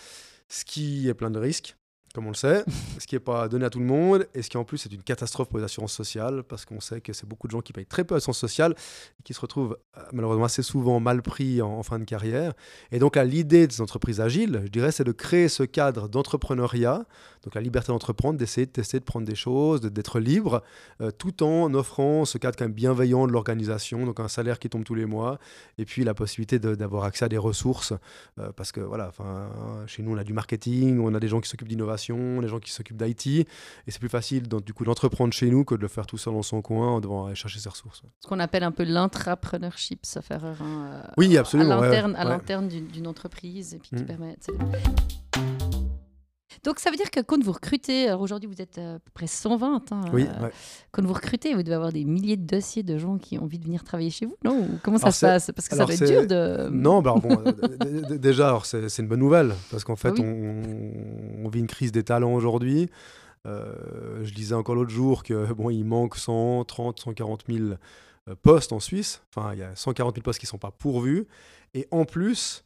ce 0.47 0.65
qui 0.65 1.07
est 1.07 1.13
plein 1.13 1.29
de 1.29 1.39
risques 1.39 1.78
comme 2.13 2.25
on 2.25 2.29
le 2.29 2.35
sait, 2.35 2.63
ce 2.99 3.05
qui 3.05 3.15
n'est 3.15 3.19
pas 3.19 3.47
donné 3.47 3.65
à 3.65 3.69
tout 3.69 3.79
le 3.79 3.85
monde, 3.85 4.27
et 4.33 4.41
ce 4.41 4.49
qui 4.49 4.57
en 4.57 4.63
plus 4.63 4.85
est 4.85 4.93
une 4.93 5.03
catastrophe 5.03 5.49
pour 5.49 5.59
les 5.59 5.65
assurances 5.65 5.93
sociales, 5.93 6.43
parce 6.43 6.65
qu'on 6.65 6.79
sait 6.79 7.01
que 7.01 7.13
c'est 7.13 7.27
beaucoup 7.27 7.47
de 7.47 7.51
gens 7.51 7.61
qui 7.61 7.73
payent 7.73 7.85
très 7.85 8.03
peu 8.03 8.15
d'assurances 8.15 8.39
sociales 8.39 8.73
et 9.19 9.23
qui 9.23 9.33
se 9.33 9.41
retrouvent 9.41 9.77
euh, 9.97 10.01
malheureusement 10.11 10.45
assez 10.45 10.63
souvent 10.63 10.99
mal 10.99 11.21
pris 11.21 11.61
en, 11.61 11.83
fin 11.83 11.99
de 11.99 12.05
carrière. 12.05 12.53
Et 12.91 12.99
donc 12.99 13.15
l'idée 13.15 13.67
des 13.67 13.81
entreprises 13.81 14.21
agiles, 14.21 14.61
je 14.65 14.69
dirais, 14.69 14.91
c'est 14.91 15.03
de 15.03 15.11
créer 15.11 15.49
ce 15.49 15.63
cadre 15.63 16.09
d'entrepreneuriat, 16.09 17.05
donc 17.43 17.55
la 17.55 17.61
liberté 17.61 17.91
d'entreprendre, 17.91 18.37
d'essayer 18.37 18.65
de 18.65 18.71
tester, 18.71 18.99
de 18.99 19.05
prendre 19.05 19.25
des 19.25 19.35
choses, 19.35 19.81
d'être 19.81 20.19
libre, 20.19 20.63
euh, 21.01 21.11
tout 21.11 21.43
en 21.43 21.73
offrant 21.73 22.25
ce 22.25 22.37
cadre 22.37 22.57
quand 22.57 22.65
même 22.65 22.73
bienveillant 22.73 23.27
de 23.27 23.31
l'organisation, 23.31 24.05
donc 24.05 24.19
un 24.19 24.27
salaire 24.27 24.59
qui 24.59 24.69
tombe 24.69 24.83
tous 24.83 24.95
les 24.95 25.05
mois, 25.05 25.39
et 25.77 25.85
puis 25.85 26.03
la 26.03 26.13
possibilité 26.13 26.59
d'avoir 26.59 27.03
accès 27.03 27.25
à 27.25 27.29
des 27.29 27.37
ressources, 27.37 27.93
euh, 28.39 28.51
parce 28.55 28.71
que 28.71 28.81
voilà, 28.81 29.11
chez 29.87 30.01
nous 30.01 30.11
on 30.13 30.17
a 30.17 30.23
du 30.23 30.33
marketing, 30.33 30.99
on 30.99 31.13
a 31.13 31.19
des 31.19 31.27
gens 31.27 31.39
qui 31.39 31.49
s'occupent 31.49 31.67
d'innovation, 31.67 31.98
les 32.07 32.47
gens 32.47 32.59
qui 32.59 32.71
s'occupent 32.71 33.01
d'IT. 33.01 33.27
Et 33.27 33.45
c'est 33.87 33.99
plus 33.99 34.09
facile 34.09 34.47
donc, 34.47 34.63
du 34.63 34.73
coup 34.73 34.85
d'entreprendre 34.85 35.33
chez 35.33 35.49
nous 35.49 35.63
que 35.63 35.75
de 35.75 35.81
le 35.81 35.87
faire 35.87 36.05
tout 36.05 36.17
seul 36.17 36.33
dans 36.33 36.41
son 36.41 36.61
coin 36.61 36.87
en 36.87 37.01
devant 37.01 37.25
aller 37.25 37.35
chercher 37.35 37.59
ses 37.59 37.69
ressources. 37.69 38.01
Ce 38.19 38.27
qu'on 38.27 38.39
appelle 38.39 38.63
un 38.63 38.71
peu 38.71 38.83
l'intrapreneurship, 38.83 40.05
ça 40.05 40.21
fait 40.21 40.35
erreur. 40.35 40.61
Hein, 40.61 41.03
oui, 41.17 41.37
absolument. 41.37 41.79
À 41.79 42.23
l'interne 42.23 42.67
d'une 42.67 43.07
entreprise 43.07 43.73
et 43.73 43.79
puis 43.79 43.89
qui 43.89 44.03
mm. 44.03 44.05
permet. 44.05 44.37
Donc 46.63 46.79
ça 46.79 46.89
veut 46.89 46.97
dire 46.97 47.09
que 47.09 47.19
quand 47.21 47.41
vous 47.43 47.51
recrutez, 47.51 48.07
alors 48.07 48.21
aujourd'hui 48.21 48.49
vous 48.49 48.61
êtes 48.61 48.77
à 48.77 48.99
peu 48.99 49.11
près 49.13 49.27
120, 49.27 49.91
hein, 49.91 50.01
oui, 50.13 50.25
euh, 50.41 50.49
quand 50.91 51.05
vous 51.05 51.13
recrutez, 51.13 51.53
vous 51.53 51.63
devez 51.63 51.75
avoir 51.75 51.91
des 51.91 52.05
milliers 52.05 52.37
de 52.37 52.45
dossiers 52.45 52.83
de 52.83 52.97
gens 52.97 53.17
qui 53.17 53.37
ont 53.37 53.43
envie 53.43 53.59
de 53.59 53.65
venir 53.65 53.83
travailler 53.83 54.09
chez 54.09 54.25
vous, 54.25 54.35
non? 54.43 54.67
Comment 54.83 54.97
ça 54.97 55.11
se 55.11 55.25
passe? 55.25 55.51
Parce 55.55 55.69
que 55.69 55.75
ça 55.75 55.85
doit 55.85 55.93
être 55.93 56.05
dur 56.05 56.27
de... 56.27 56.69
Non, 56.69 57.01
bah, 57.01 57.15
bon, 57.21 57.29
euh, 57.45 58.17
déjà, 58.17 58.59
c'est 58.63 58.99
une 58.99 59.07
bonne 59.07 59.19
nouvelle, 59.19 59.53
parce 59.71 59.83
qu'en 59.83 59.95
fait, 59.95 60.19
on, 60.19 61.49
vit 61.49 61.59
une 61.59 61.67
crise 61.67 61.91
des 61.91 62.03
talents 62.03 62.33
aujourd'hui. 62.33 62.89
Euh, 63.47 63.73
je 64.23 64.33
disais 64.33 64.53
encore 64.53 64.75
l'autre 64.75 64.91
jour 64.91 65.23
que 65.23 65.51
bon, 65.53 65.69
il 65.69 65.83
manque 65.83 66.15
130, 66.15 66.99
140 66.99 67.43
000 67.49 67.65
postes 68.43 68.73
en 68.73 68.79
Suisse. 68.79 69.21
Enfin, 69.33 69.53
il 69.53 69.59
y 69.59 69.63
a 69.63 69.75
140 69.75 70.15
000 70.15 70.23
postes 70.23 70.39
qui 70.39 70.45
ne 70.45 70.49
sont 70.49 70.57
pas 70.57 70.71
pourvus. 70.71 71.25
Et 71.73 71.87
en 71.91 72.05
plus, 72.05 72.65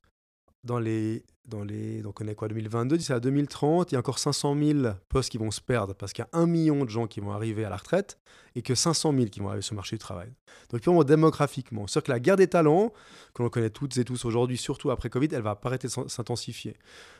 dans 0.64 0.80
les 0.80 1.24
dans 1.46 1.64
les, 1.64 2.02
donc 2.02 2.22
on 2.22 2.28
est 2.28 2.36
quoi 2.36 2.48
2022, 2.48 2.98
d'ici 2.98 3.12
à 3.12 3.20
2030, 3.20 3.92
il 3.92 3.96
y 3.96 3.98
a 3.98 4.00
encore 4.00 4.18
500 4.18 4.56
000 4.58 4.80
postes 5.10 5.30
qui 5.30 5.38
vont 5.38 5.52
se 5.52 5.60
perdre 5.60 5.94
parce 5.94 6.14
qu'il 6.14 6.24
y 6.24 6.36
a 6.36 6.40
un 6.40 6.48
million 6.48 6.86
de 6.86 6.90
gens 6.90 7.06
qui 7.06 7.20
vont 7.20 7.32
arriver 7.32 7.66
à 7.66 7.70
la 7.70 7.78
retraite 7.78 8.18
et 8.56 8.62
que 8.62 8.76
500 8.76 9.14
000 9.14 9.26
qui 9.26 9.40
vont 9.40 9.50
arriver 9.50 9.62
sur 9.62 9.74
le 9.74 9.78
marché 9.78 9.96
du 9.96 10.00
travail. 10.00 10.30
Donc 10.70 10.82
purement 10.82 11.04
démographiquement, 11.04 11.88
c'est-à-dire 11.88 12.06
que 12.06 12.12
la 12.12 12.20
guerre 12.20 12.36
des 12.38 12.48
talents, 12.48 12.94
que 13.34 13.44
l'on 13.44 13.50
connaît 13.50 13.72
toutes 13.72 13.98
et 13.98 14.06
tous 14.06 14.24
aujourd'hui, 14.26 14.58
surtout 14.58 14.92
après 14.92 15.10
Covid, 15.10 15.30
elle 15.32 15.42
va 15.42 15.60
arrêter 15.62 15.88
de 15.88 15.94
s'intensifier. 16.08 16.78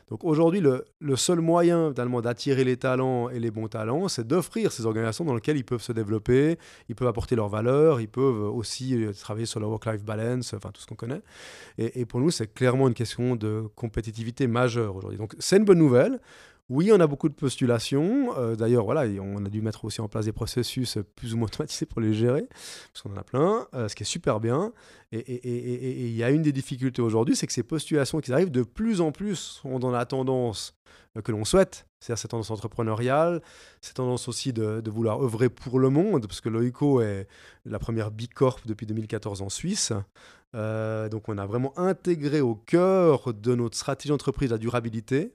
Donc 0.10 0.24
aujourd'hui, 0.24 0.60
le, 0.60 0.86
le, 1.00 1.16
seul 1.16 1.40
moyen 1.40 1.92
d'attirer 1.92 2.64
les 2.64 2.78
talents 2.78 3.30
et 3.30 3.40
les 3.40 3.52
bons 3.52 3.68
talents, 3.68 4.10
c'est 4.10 4.28
d'offrir 4.28 4.72
ces 4.72 4.86
organisations 4.86 5.26
dans 5.26 5.34
lesquelles 5.34 5.58
ils 5.58 5.64
peuvent 5.64 5.82
se 5.82 5.94
développer, 5.94 6.60
ils 6.90 6.96
peuvent 6.96 7.08
apporter 7.08 7.36
leurs 7.36 7.48
valeurs, 7.48 8.02
ils 8.02 8.10
peuvent 8.10 8.54
aussi 8.54 8.96
euh, 8.96 9.14
travailler 9.14 9.46
sur 9.46 9.60
leur 9.60 9.70
work-life 9.70 10.04
balance, 10.04 10.54
enfin 10.54 10.72
tout 10.72 10.82
ce 10.82 10.86
qu'on 10.86 10.96
connaît. 10.96 11.22
Et, 11.78 12.02
et 12.02 12.06
pour 12.06 12.20
nous, 12.20 12.32
c'est 12.32 12.54
clairement 12.54 12.90
une 12.90 12.94
question 12.94 13.36
de 13.36 13.64
compétitivité 13.76 14.13
majeure 14.48 14.96
aujourd'hui. 14.96 15.18
Donc 15.18 15.34
c'est 15.40 15.58
une 15.58 15.66
bonne 15.66 15.80
nouvelle. 15.80 16.20
Oui, 16.76 16.92
on 16.92 17.00
a 17.00 17.06
beaucoup 17.06 17.30
de 17.30 17.36
postulations. 17.36 18.36
Euh, 18.36 18.56
d'ailleurs, 18.56 18.84
voilà, 18.84 19.04
on 19.22 19.46
a 19.46 19.50
dû 19.50 19.62
mettre 19.62 19.86
aussi 19.86 20.02
en 20.02 20.08
place 20.08 20.26
des 20.26 20.32
processus 20.32 20.98
plus 21.16 21.36
ou 21.36 21.38
moins 21.38 21.46
automatisés 21.54 21.86
pour 21.86 22.02
les 22.02 22.16
gérer, 22.16 22.48
parce 22.92 23.04
qu'on 23.04 23.14
en 23.14 23.18
a 23.18 23.24
plein, 23.24 23.68
euh, 23.76 23.88
ce 23.88 23.96
qui 23.96 24.02
est 24.02 24.08
super 24.08 24.40
bien. 24.40 24.74
Et 25.12 26.08
il 26.08 26.16
y 26.16 26.24
a 26.24 26.32
une 26.32 26.42
des 26.42 26.52
difficultés 26.52 27.04
aujourd'hui, 27.04 27.36
c'est 27.36 27.46
que 27.46 27.54
ces 27.54 27.62
postulations 27.62 28.22
qui 28.22 28.34
arrivent 28.34 28.50
de 28.50 28.64
plus 28.64 29.02
en 29.02 29.12
plus 29.12 29.36
sont 29.36 29.78
dans 29.78 29.92
la 29.92 30.08
tendance 30.08 30.74
euh, 31.16 31.22
que 31.22 31.32
l'on 31.32 31.46
souhaite, 31.46 31.86
c'est-à-dire 32.00 32.20
cette 32.20 32.32
tendance 32.32 32.50
entrepreneuriale, 32.50 33.44
cette 33.82 33.98
tendance 33.98 34.28
aussi 34.28 34.52
de, 34.52 34.82
vouloir 34.90 35.22
œuvrer 35.22 35.50
pour 35.50 35.78
le 35.78 35.92
monde, 35.92 36.26
parce 36.26 36.42
que 36.42 36.50
Loico 36.50 37.02
est 37.02 37.28
la 37.66 37.78
première 37.78 38.10
Bicorp 38.10 38.62
depuis 38.66 38.88
2014 38.88 39.44
en 39.44 39.50
Suisse. 39.50 39.94
Donc 40.54 41.30
on 41.30 41.38
a 41.38 41.46
vraiment 41.46 41.78
intégré 41.78 42.42
au 42.42 42.56
cœur 42.56 43.32
de 43.32 43.54
notre 43.54 43.78
stratégie 43.78 44.10
d'entreprise 44.10 44.50
la 44.50 44.58
durabilité. 44.58 45.34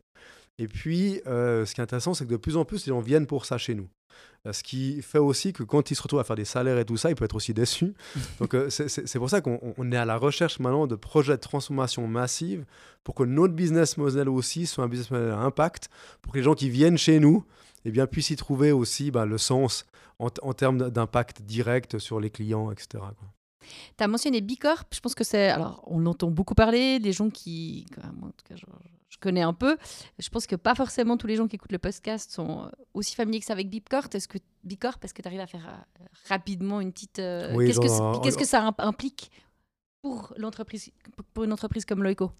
Et 0.59 0.69
puis, 0.69 1.21
euh, 1.27 1.65
ce 1.65 1.75
qui 1.75 1.81
est 1.81 1.85
intéressant, 1.85 2.15
c'est 2.15 2.25
que 2.25 2.31
de 2.31 2.37
plus 2.37 2.57
en 2.57 2.65
plus, 2.65 2.87
les 2.87 2.91
gens 2.91 3.01
viennent 3.01 3.27
pour 3.27 3.45
ça 3.45 3.59
chez 3.59 3.75
nous. 3.75 3.89
Euh, 4.47 4.53
ce 4.53 4.63
qui 4.63 5.03
fait 5.03 5.19
aussi 5.19 5.53
que 5.53 5.63
quand 5.63 5.91
ils 5.91 5.95
se 5.95 6.03
retrouvent 6.03 6.21
à 6.21 6.25
faire 6.25 6.37
des 6.37 6.45
salaires 6.45 6.79
et 6.79 6.85
tout 6.85 6.97
ça, 6.97 7.11
ils 7.11 7.15
peuvent 7.15 7.27
être 7.27 7.37
aussi 7.37 7.55
déçus. 7.55 7.95
Donc 8.41 8.57
c'est 8.69 9.19
pour 9.19 9.31
ça 9.31 9.41
qu'on 9.41 9.93
est 9.93 9.97
à 9.97 10.05
la 10.05 10.17
recherche 10.17 10.59
maintenant 10.59 10.87
de 10.87 10.97
projets 10.97 11.37
de 11.37 11.41
transformation 11.41 12.07
massive 12.09 12.65
pour 13.05 13.15
que 13.15 13.23
notre 13.23 13.55
business 13.55 13.97
model 13.97 14.29
aussi 14.29 14.67
soit 14.67 14.85
un 14.85 14.89
business 14.89 15.11
model 15.11 15.31
à 15.31 15.39
impact, 15.39 15.89
pour 16.23 16.33
que 16.33 16.39
les 16.39 16.45
gens 16.45 16.55
qui 16.55 16.71
viennent 16.71 16.99
chez 16.99 17.21
nous 17.21 17.45
eh 17.85 17.91
bien, 17.91 18.07
puissent 18.07 18.31
y 18.31 18.37
trouver 18.37 18.73
aussi 18.73 19.11
bah, 19.11 19.25
le 19.25 19.39
sens 19.39 19.87
en, 20.19 20.29
en 20.43 20.53
termes 20.53 20.91
d'impact 20.91 21.43
direct 21.43 21.99
sur 21.99 22.21
les 22.21 22.31
clients, 22.31 22.71
etc. 22.73 23.05
Tu 23.97 24.05
as 24.05 24.09
mentionné 24.09 24.41
Bicorp, 24.41 24.85
je 24.93 25.01
pense 25.01 25.15
que 25.15 25.25
c'est. 25.25 25.49
Alors, 25.49 25.83
on 25.87 26.01
l'entend 26.01 26.31
beaucoup 26.31 26.55
parler, 26.55 26.99
des 26.99 27.13
gens 27.13 27.31
qui. 27.31 27.87
en 27.99 28.31
tout 28.31 28.45
cas, 28.49 28.55
je, 29.09 29.19
connais 29.19 29.43
un 29.43 29.53
peu. 29.53 29.77
Je 30.19 30.29
pense 30.29 30.47
que 30.47 30.57
pas 30.57 30.75
forcément 30.75 31.17
tous 31.17 31.27
les 31.27 31.37
gens 31.37 31.49
qui 31.49 31.57
écoutent 31.57 31.73
le 31.73 31.79
podcast 31.79 32.31
sont 32.31 32.65
euh, 32.65 32.69
aussi 32.95 33.15
familiers 33.15 33.41
que 33.41 33.47
ça 33.47 33.53
avec 33.53 33.69
Bicorp. 33.69 34.09
Est-ce 34.13 34.29
que 34.29 34.39
Bicorp, 34.65 34.99
est-ce 35.03 35.15
que 35.15 35.23
tu 35.23 35.29
arrives 35.29 35.41
à 35.41 35.47
faire 35.47 35.67
euh, 35.69 36.05
rapidement 36.29 36.81
une 36.81 36.93
petite. 36.93 37.19
Euh, 37.19 37.57
qu'est-ce, 37.59 37.81
que, 37.81 38.23
qu'est-ce 38.23 38.39
que 38.39 38.47
ça 38.47 38.75
implique 38.79 39.31
pour 40.01 40.33
l'entreprise, 40.37 40.91
pour 41.35 41.43
une 41.43 41.53
entreprise 41.53 41.85
comme 41.85 42.05
Loico 42.05 42.31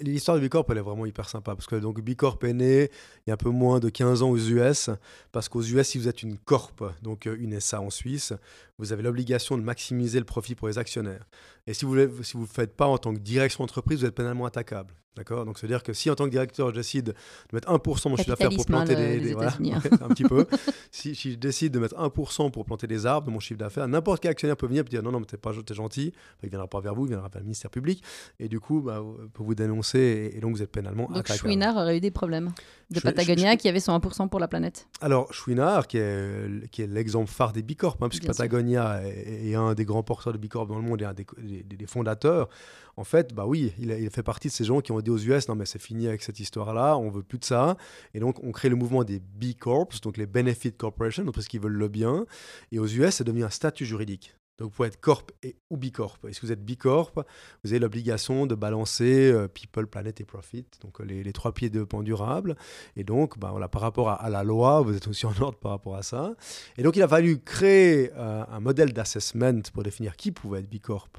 L'histoire 0.00 0.38
de 0.38 0.42
Bicorp, 0.42 0.64
elle 0.70 0.78
est 0.78 0.82
vraiment 0.82 1.04
hyper 1.04 1.28
sympa 1.28 1.54
parce 1.54 1.66
que 1.66 1.76
donc 1.76 2.00
Bicorp 2.00 2.42
est 2.42 2.54
né 2.54 2.90
il 3.26 3.28
y 3.28 3.30
a 3.30 3.34
un 3.34 3.36
peu 3.36 3.50
moins 3.50 3.80
de 3.80 3.90
15 3.90 4.22
ans 4.22 4.30
aux 4.30 4.38
US 4.38 4.88
parce 5.30 5.48
qu'aux 5.50 5.62
US, 5.62 5.86
si 5.86 5.98
vous 5.98 6.08
êtes 6.08 6.22
une 6.22 6.38
corp, 6.38 6.82
donc 7.02 7.26
une 7.26 7.60
SA 7.60 7.82
en 7.82 7.90
Suisse, 7.90 8.32
vous 8.78 8.92
avez 8.92 9.02
l'obligation 9.02 9.58
de 9.58 9.62
maximiser 9.62 10.18
le 10.18 10.24
profit 10.24 10.54
pour 10.54 10.68
les 10.68 10.78
actionnaires. 10.78 11.26
Et 11.66 11.74
si 11.74 11.84
vous 11.84 11.94
ne 11.94 12.22
si 12.22 12.34
vous 12.34 12.44
le 12.44 12.48
faites 12.48 12.74
pas 12.76 12.86
en 12.86 12.96
tant 12.96 13.12
que 13.12 13.20
direction 13.20 13.62
d'entreprise, 13.64 14.00
vous 14.00 14.06
êtes 14.06 14.14
pénalement 14.14 14.46
attaquable. 14.46 14.94
D'accord 15.16 15.44
Donc, 15.44 15.58
c'est-à-dire 15.58 15.82
que 15.82 15.92
si 15.92 16.10
en 16.10 16.14
tant 16.14 16.24
que 16.24 16.30
directeur, 16.30 16.70
je 16.70 16.74
décide 16.74 17.06
de 17.06 17.14
mettre 17.52 17.70
1% 17.70 18.04
de 18.04 18.08
mon 18.08 18.16
chiffre 18.16 18.30
d'affaires 18.30 18.48
pour 18.48 18.64
planter 18.64 18.96
des, 18.96 19.20
des 19.20 19.34
voilà, 19.34 19.52
un 20.00 20.08
petit 20.08 20.24
peu. 20.24 20.46
Si, 20.90 21.14
si, 21.14 21.32
je 21.32 21.36
décide 21.36 21.72
de 21.72 21.78
mettre 21.78 21.96
1% 21.96 22.50
pour 22.50 22.64
planter 22.64 22.86
des 22.86 23.06
arbres 23.06 23.26
de 23.26 23.32
mon 23.32 23.40
chiffre 23.40 23.58
d'affaires, 23.58 23.88
n'importe 23.88 24.22
quel 24.22 24.30
actionnaire 24.30 24.56
peut 24.56 24.66
venir 24.66 24.84
et 24.86 24.88
dire 24.88 25.02
non, 25.02 25.10
non, 25.10 25.20
mais 25.20 25.26
t'es 25.26 25.36
pas 25.36 25.52
gentil. 25.52 26.12
il 26.42 26.48
viendra 26.48 26.68
pas 26.68 26.80
vers 26.80 26.94
vous, 26.94 27.06
il 27.06 27.08
viendra 27.08 27.28
vers 27.28 27.40
le 27.40 27.44
ministère 27.44 27.70
public. 27.70 28.02
et 28.38 28.48
du 28.48 28.60
coup, 28.60 28.80
bah, 28.80 29.02
peut 29.32 29.42
vous 29.42 29.54
dénoncer 29.54 30.32
et, 30.34 30.40
donc 30.40 30.54
vous 30.56 30.62
êtes 30.62 30.70
pénalement 30.70 31.08
Donc 31.08 31.30
Chouinard 31.32 31.76
aurait 31.76 31.96
eu 31.96 32.00
des 32.00 32.10
problèmes 32.10 32.52
de 32.92 33.00
Patagonia 33.00 33.56
qui 33.56 33.68
avait 33.68 33.80
son 33.80 33.96
1% 33.98 34.28
pour 34.28 34.40
la 34.40 34.48
planète. 34.48 34.86
Alors 35.00 35.32
Chouinard, 35.32 35.86
qui 35.86 35.98
est, 35.98 36.68
qui 36.70 36.82
est 36.82 36.86
l'exemple 36.86 37.30
phare 37.30 37.52
des 37.52 37.62
Bicorp, 37.62 37.96
hein, 38.00 38.08
puisque 38.08 38.26
Patagonia 38.26 39.02
est, 39.04 39.54
un 39.54 39.74
des 39.74 39.84
grands 39.84 40.02
porteurs 40.02 40.32
de 40.32 40.38
Bicorp 40.38 40.66
dans 40.66 40.76
le 40.76 40.82
monde 40.82 41.02
et 41.02 41.04
un 41.04 41.14
des, 41.14 41.26
des, 41.38 41.86
fondateurs, 41.86 42.48
en 42.96 43.04
fait, 43.04 43.34
bah 43.34 43.46
oui, 43.46 43.72
il, 43.78 43.90
il, 43.90 44.10
fait 44.10 44.22
partie 44.22 44.48
de 44.48 44.52
ces 44.52 44.64
gens 44.64 44.80
qui 44.80 44.92
ont 44.92 45.00
dit 45.00 45.10
aux 45.10 45.18
US, 45.18 45.48
non 45.48 45.54
mais 45.54 45.66
c'est 45.66 45.80
fini 45.80 46.06
avec 46.06 46.22
cette 46.22 46.40
histoire-là, 46.40 46.96
on 46.96 47.10
veut 47.10 47.22
plus 47.22 47.38
de 47.38 47.44
ça. 47.44 47.76
Et 48.14 48.20
donc 48.20 48.42
on 48.42 48.52
crée 48.52 48.68
le 48.68 48.76
mouvement 48.76 49.04
des 49.04 49.20
B 49.20 49.54
Corps, 49.58 49.88
donc 50.02 50.16
les 50.16 50.26
Benefit 50.26 50.72
Corporation, 50.72 51.24
parce 51.32 51.48
qu'ils 51.48 51.60
veulent 51.60 51.72
le 51.72 51.88
bien. 51.88 52.26
Et 52.70 52.78
aux 52.78 52.86
US, 52.86 53.16
c'est 53.16 53.24
devenu 53.24 53.44
un 53.44 53.50
statut 53.50 53.86
juridique. 53.86 54.34
Donc, 54.58 54.70
vous 54.70 54.76
pouvez 54.76 54.88
être 54.88 55.00
Corp 55.00 55.32
et, 55.42 55.56
ou 55.70 55.76
B 55.76 55.90
Corp. 55.90 56.24
Et 56.28 56.32
si 56.32 56.40
vous 56.40 56.52
êtes 56.52 56.64
B 56.64 56.76
Corp, 56.76 57.26
vous 57.64 57.70
avez 57.70 57.78
l'obligation 57.78 58.46
de 58.46 58.54
balancer 58.54 59.32
euh, 59.32 59.48
People, 59.48 59.86
Planet 59.86 60.20
et 60.20 60.24
Profit, 60.24 60.66
donc 60.82 61.00
euh, 61.00 61.04
les, 61.04 61.32
trois 61.32 61.52
pieds 61.52 61.68
de 61.68 61.74
développement 61.74 62.02
durable. 62.02 62.56
Et 62.96 63.04
donc, 63.04 63.38
bah, 63.38 63.48
voilà, 63.50 63.68
par 63.68 63.82
rapport 63.82 64.10
à, 64.10 64.30
la 64.30 64.44
loi, 64.44 64.80
vous 64.82 64.96
êtes 64.96 65.08
aussi 65.08 65.26
en 65.26 65.34
ordre 65.40 65.58
par 65.58 65.72
rapport 65.72 65.96
à 65.96 66.02
ça. 66.02 66.34
Et 66.76 66.82
donc, 66.82 66.96
il 66.96 67.02
a 67.02 67.08
fallu 67.08 67.40
créer 67.40 68.10
euh, 68.14 68.44
un 68.48 68.60
modèle 68.60 68.92
d'assessment 68.92 69.62
pour 69.72 69.82
définir 69.82 70.16
qui 70.16 70.32
pouvait 70.32 70.60
être 70.60 70.70
B 70.70 70.78
Corp 70.78 71.18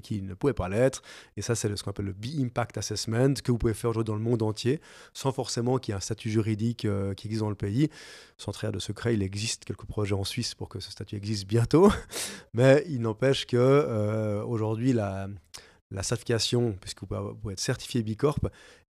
qui 0.00 0.22
ne 0.22 0.34
pouvait 0.34 0.52
pas 0.52 0.68
l'être. 0.68 1.02
Et 1.36 1.42
ça, 1.42 1.54
c'est 1.54 1.74
ce 1.74 1.82
qu'on 1.82 1.90
appelle 1.90 2.06
le 2.06 2.12
B-Impact 2.12 2.78
Assessment, 2.78 3.34
que 3.34 3.52
vous 3.52 3.58
pouvez 3.58 3.74
faire 3.74 3.90
aujourd'hui 3.90 4.12
dans 4.12 4.18
le 4.18 4.22
monde 4.22 4.42
entier, 4.42 4.80
sans 5.12 5.32
forcément 5.32 5.78
qu'il 5.78 5.92
y 5.92 5.94
ait 5.94 5.96
un 5.96 6.00
statut 6.00 6.30
juridique 6.30 6.84
euh, 6.84 7.14
qui 7.14 7.26
existe 7.26 7.42
dans 7.42 7.50
le 7.50 7.56
pays. 7.56 7.88
Sans 8.36 8.52
trahir 8.52 8.72
de 8.72 8.78
secret, 8.78 9.14
il 9.14 9.22
existe 9.22 9.64
quelques 9.64 9.86
projets 9.86 10.14
en 10.14 10.24
Suisse 10.24 10.54
pour 10.54 10.68
que 10.68 10.80
ce 10.80 10.90
statut 10.90 11.16
existe 11.16 11.46
bientôt. 11.46 11.90
Mais 12.54 12.84
il 12.88 13.00
n'empêche 13.00 13.46
que 13.46 13.56
euh, 13.56 14.42
aujourd'hui, 14.44 14.92
la, 14.92 15.28
la 15.90 16.02
certification, 16.02 16.76
puisque 16.80 17.02
vous 17.02 17.34
pouvez 17.34 17.54
être 17.54 17.60
certifié 17.60 18.02
Bicorp, 18.02 18.40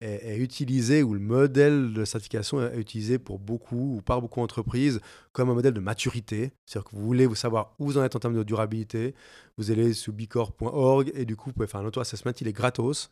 est, 0.01 0.33
est 0.33 0.37
utilisé, 0.37 1.03
ou 1.03 1.13
le 1.13 1.19
modèle 1.19 1.93
de 1.93 2.05
certification 2.05 2.61
est 2.61 2.77
utilisé 2.77 3.17
pour 3.19 3.39
beaucoup 3.39 3.97
ou 3.97 4.01
par 4.01 4.21
beaucoup 4.21 4.39
d'entreprises 4.39 4.99
comme 5.31 5.49
un 5.49 5.53
modèle 5.53 5.73
de 5.73 5.79
maturité. 5.79 6.51
C'est-à-dire 6.65 6.89
que 6.89 6.95
vous 6.95 7.05
voulez 7.05 7.25
vous 7.25 7.35
savoir 7.35 7.75
où 7.79 7.85
vous 7.85 7.97
en 7.97 8.03
êtes 8.03 8.15
en 8.15 8.19
termes 8.19 8.35
de 8.35 8.43
durabilité, 8.43 9.13
vous 9.57 9.71
allez 9.71 9.93
sur 9.93 10.13
bicorp.org 10.13 11.11
et 11.13 11.25
du 11.25 11.35
coup, 11.35 11.49
vous 11.49 11.53
pouvez 11.53 11.67
faire 11.67 11.81
un 11.81 11.85
auto-assessment, 11.85 12.31
il 12.39 12.47
est 12.47 12.53
gratos. 12.53 13.11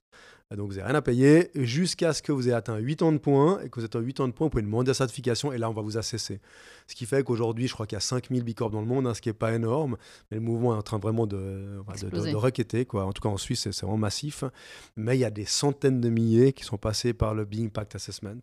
Donc 0.52 0.68
vous 0.68 0.76
n'avez 0.76 0.84
rien 0.84 0.96
à 0.96 1.02
payer 1.02 1.50
jusqu'à 1.56 2.14
ce 2.14 2.22
que 2.22 2.32
vous 2.32 2.48
ayez 2.48 2.56
atteint 2.56 2.78
8 2.78 3.02
ans 3.02 3.12
de 3.12 3.18
points 3.18 3.60
et 3.62 3.70
que 3.70 3.80
vous 3.80 3.86
êtes 3.86 3.96
à 3.96 4.00
8 4.00 4.20
ans 4.20 4.28
de 4.28 4.32
points, 4.32 4.46
vous 4.46 4.52
pouvez 4.52 4.62
demander 4.62 4.90
la 4.90 4.94
certification 4.94 5.52
et 5.52 5.58
là 5.58 5.72
on 5.72 5.74
va 5.74 5.82
vous 5.82 5.98
assesser. 5.98 6.40
Ce 6.86 6.94
qui 6.94 7.08
fait 7.08 7.24
qu'aujourd'hui, 7.24 7.68
je 7.68 7.74
crois 7.74 7.88
qu'il 7.88 7.96
y 7.96 7.98
a 7.98 8.02
5000 8.02 8.44
bicorps 8.44 8.70
dans 8.70 8.80
le 8.80 8.86
monde, 8.86 9.08
hein, 9.08 9.16
ce 9.16 9.22
qui 9.22 9.30
n'est 9.30 9.34
pas 9.34 9.54
énorme, 9.54 9.98
mais 10.30 10.38
le 10.38 10.44
mouvement 10.44 10.76
est 10.76 10.78
en 10.78 10.84
train 10.84 11.00
vraiment 11.00 11.26
de, 11.26 11.80
de, 12.00 12.30
de, 12.30 12.36
requêter. 12.36 12.86
Quoi. 12.86 13.06
En 13.06 13.12
tout 13.12 13.24
cas 13.24 13.30
en 13.30 13.38
Suisse, 13.38 13.62
c'est 13.72 13.82
vraiment 13.82 13.98
massif. 13.98 14.44
Mais 14.96 15.18
il 15.18 15.22
y 15.22 15.26
a 15.26 15.32
des 15.32 15.46
centaines 15.46 16.00
de 16.00 16.10
milliers 16.10 16.54
qui 16.54 16.64
sont 16.64 16.75
passés 16.78 17.14
par 17.14 17.34
le 17.34 17.46
Being 17.46 17.68
Impact 17.68 17.96
Assessment. 17.96 18.42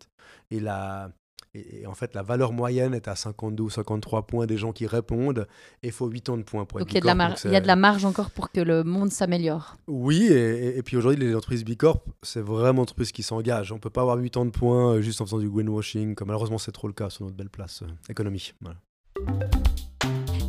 Et 0.51 0.59
la, 0.59 1.11
et, 1.55 1.85
en 1.85 1.93
fait, 1.93 2.15
la 2.15 2.23
valeur 2.23 2.51
moyenne 2.51 2.93
est 2.93 3.07
à 3.07 3.15
52 3.15 3.63
ou 3.63 3.69
53 3.69 4.25
points 4.25 4.45
des 4.47 4.57
gens 4.57 4.71
qui 4.71 4.87
répondent. 4.87 5.47
Et 5.83 5.87
il 5.87 5.93
faut 5.93 6.07
8 6.07 6.29
ans 6.29 6.37
de 6.37 6.43
points 6.43 6.65
pour 6.65 6.79
être 6.79 6.85
Donc 6.85 6.91
il 6.91 6.95
y, 6.95 7.55
a 7.55 7.61
de 7.61 7.67
la 7.67 7.75
marge 7.75 8.05
encore 8.05 8.31
pour 8.31 8.51
que 8.51 8.59
le 8.59 8.83
monde 8.83 9.11
s'améliore. 9.11 9.75
Oui, 9.87 10.27
et, 10.27 10.81
puis 10.83 10.97
aujourd'hui, 10.97 11.23
les 11.23 11.35
entreprises 11.35 11.63
Bicorp, 11.63 12.03
c'est 12.23 12.41
vraiment 12.41 12.79
une 12.79 12.83
entreprise 12.83 13.11
qui 13.11 13.23
s'engage. 13.23 13.71
On 13.71 13.75
ne 13.75 13.79
peut 13.79 13.91
pas 13.91 14.01
avoir 14.01 14.17
8 14.17 14.37
ans 14.37 14.45
de 14.45 14.51
points 14.51 14.95
euh, 14.95 15.01
juste 15.01 15.21
en 15.21 15.25
faisant 15.25 15.39
du 15.39 15.49
greenwashing, 15.49 16.15
comme 16.15 16.27
malheureusement 16.27 16.57
c'est 16.57 16.71
trop 16.71 16.87
le 16.87 16.93
cas 16.93 17.09
sur 17.09 17.25
notre 17.25 17.37
belle 17.37 17.49
place 17.49 17.83
euh, 17.83 17.87
économie. 18.09 18.53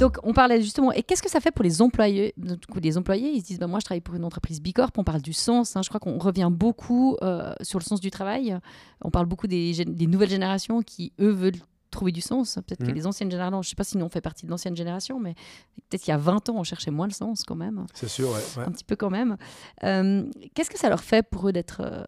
Donc, 0.05 0.19
on 0.23 0.35
parlait 0.35 0.61
justement, 0.61 0.93
et 0.93 1.03
qu'est-ce 1.03 1.23
que 1.23 1.31
ça 1.31 1.41
fait 1.41 1.51
pour 1.51 1.65
les 1.65 1.81
employés 1.81 2.35
Du 2.37 2.67
coup, 2.67 2.79
les 2.79 2.99
employés, 2.99 3.31
ils 3.31 3.41
se 3.41 3.47
disent, 3.47 3.59
bah, 3.59 3.67
moi, 3.67 3.79
je 3.81 3.87
travaille 3.87 4.03
pour 4.03 4.15
une 4.15 4.25
entreprise 4.27 4.61
Bicorp, 4.61 4.91
on 4.99 5.03
parle 5.03 5.23
du 5.23 5.33
sens, 5.33 5.77
hein. 5.77 5.81
je 5.83 5.89
crois 5.89 5.99
qu'on 5.99 6.19
revient 6.19 6.51
beaucoup 6.53 7.17
euh, 7.23 7.55
sur 7.63 7.79
le 7.79 7.85
sens 7.85 8.03
du 8.03 8.11
travail, 8.11 8.55
on 9.01 9.11
parle 9.11 9.25
beaucoup 9.25 9.47
des, 9.47 9.73
nouvelles 10.07 10.29
générations 10.29 10.83
qui, 10.83 11.15
eux, 11.21 11.31
veulent 11.31 11.57
trouver 11.91 12.13
du 12.13 12.21
sens. 12.21 12.57
Peut-être 12.57 12.85
que 12.85 12.91
mmh. 12.91 12.95
les 12.95 13.07
anciennes 13.07 13.31
générations, 13.31 13.63
je 13.63 13.69
ne 13.69 13.71
sais 13.71 13.77
pas 13.77 13.85
si 13.85 13.97
nous 13.97 14.05
on 14.05 14.11
fait 14.11 14.21
partie 14.21 14.45
de 14.45 14.51
l'ancienne 14.51 14.77
génération, 14.77 15.19
mais 15.19 15.33
peut-être 15.89 16.03
qu'il 16.03 16.13
y 16.13 16.15
a 16.15 16.19
20 16.19 16.51
ans, 16.51 16.57
on 16.59 16.65
cherchait 16.65 16.91
moins 16.91 17.07
le 17.07 17.15
sens 17.15 17.43
quand 17.43 17.57
même. 17.57 17.87
C'est 17.95 18.09
sûr, 18.09 18.29
ouais, 18.29 18.63
Un 18.63 18.73
petit 18.73 18.85
peu 18.85 18.97
quand 18.97 19.11
même. 19.11 19.39
Euh, 19.85 20.25
qu'est-ce 20.53 20.69
que 20.69 20.79
ça 20.79 20.91
leur 20.91 21.01
fait 21.01 21.27
pour 21.27 21.49
eux 21.49 21.53
d'être 21.53 21.81
euh, 21.81 22.05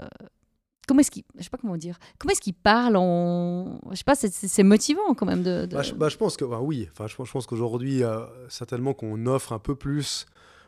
comment 0.86 1.00
est-ce 1.00 1.10
qu'ils, 1.10 1.24
je 1.36 1.44
sais 1.44 1.50
pas 1.50 1.58
comment 1.58 1.76
dire, 1.76 1.98
comment 2.18 2.32
est-ce 2.32 2.40
qu'ils 2.40 2.54
parlent 2.54 2.96
en, 2.96 3.80
je 3.90 3.96
sais 3.96 4.04
pas, 4.04 4.14
c'est, 4.14 4.62
motivant 4.62 5.14
quand 5.14 5.26
même 5.26 5.42
de. 5.42 5.66
Bah, 5.70 5.82
bah, 5.96 6.08
je, 6.08 6.16
pense 6.16 6.36
que, 6.36 6.44
bah, 6.44 6.60
oui, 6.60 6.88
enfin, 6.92 7.06
je, 7.06 7.14
je 7.24 7.30
pense 7.30 7.46
qu'aujourd'hui, 7.46 8.02
euh, 8.02 8.24
certainement 8.48 8.94
qu'on 8.94 9.26
offre 9.26 9.52
un 9.52 9.58
peu 9.58 9.74
plus 9.74 10.26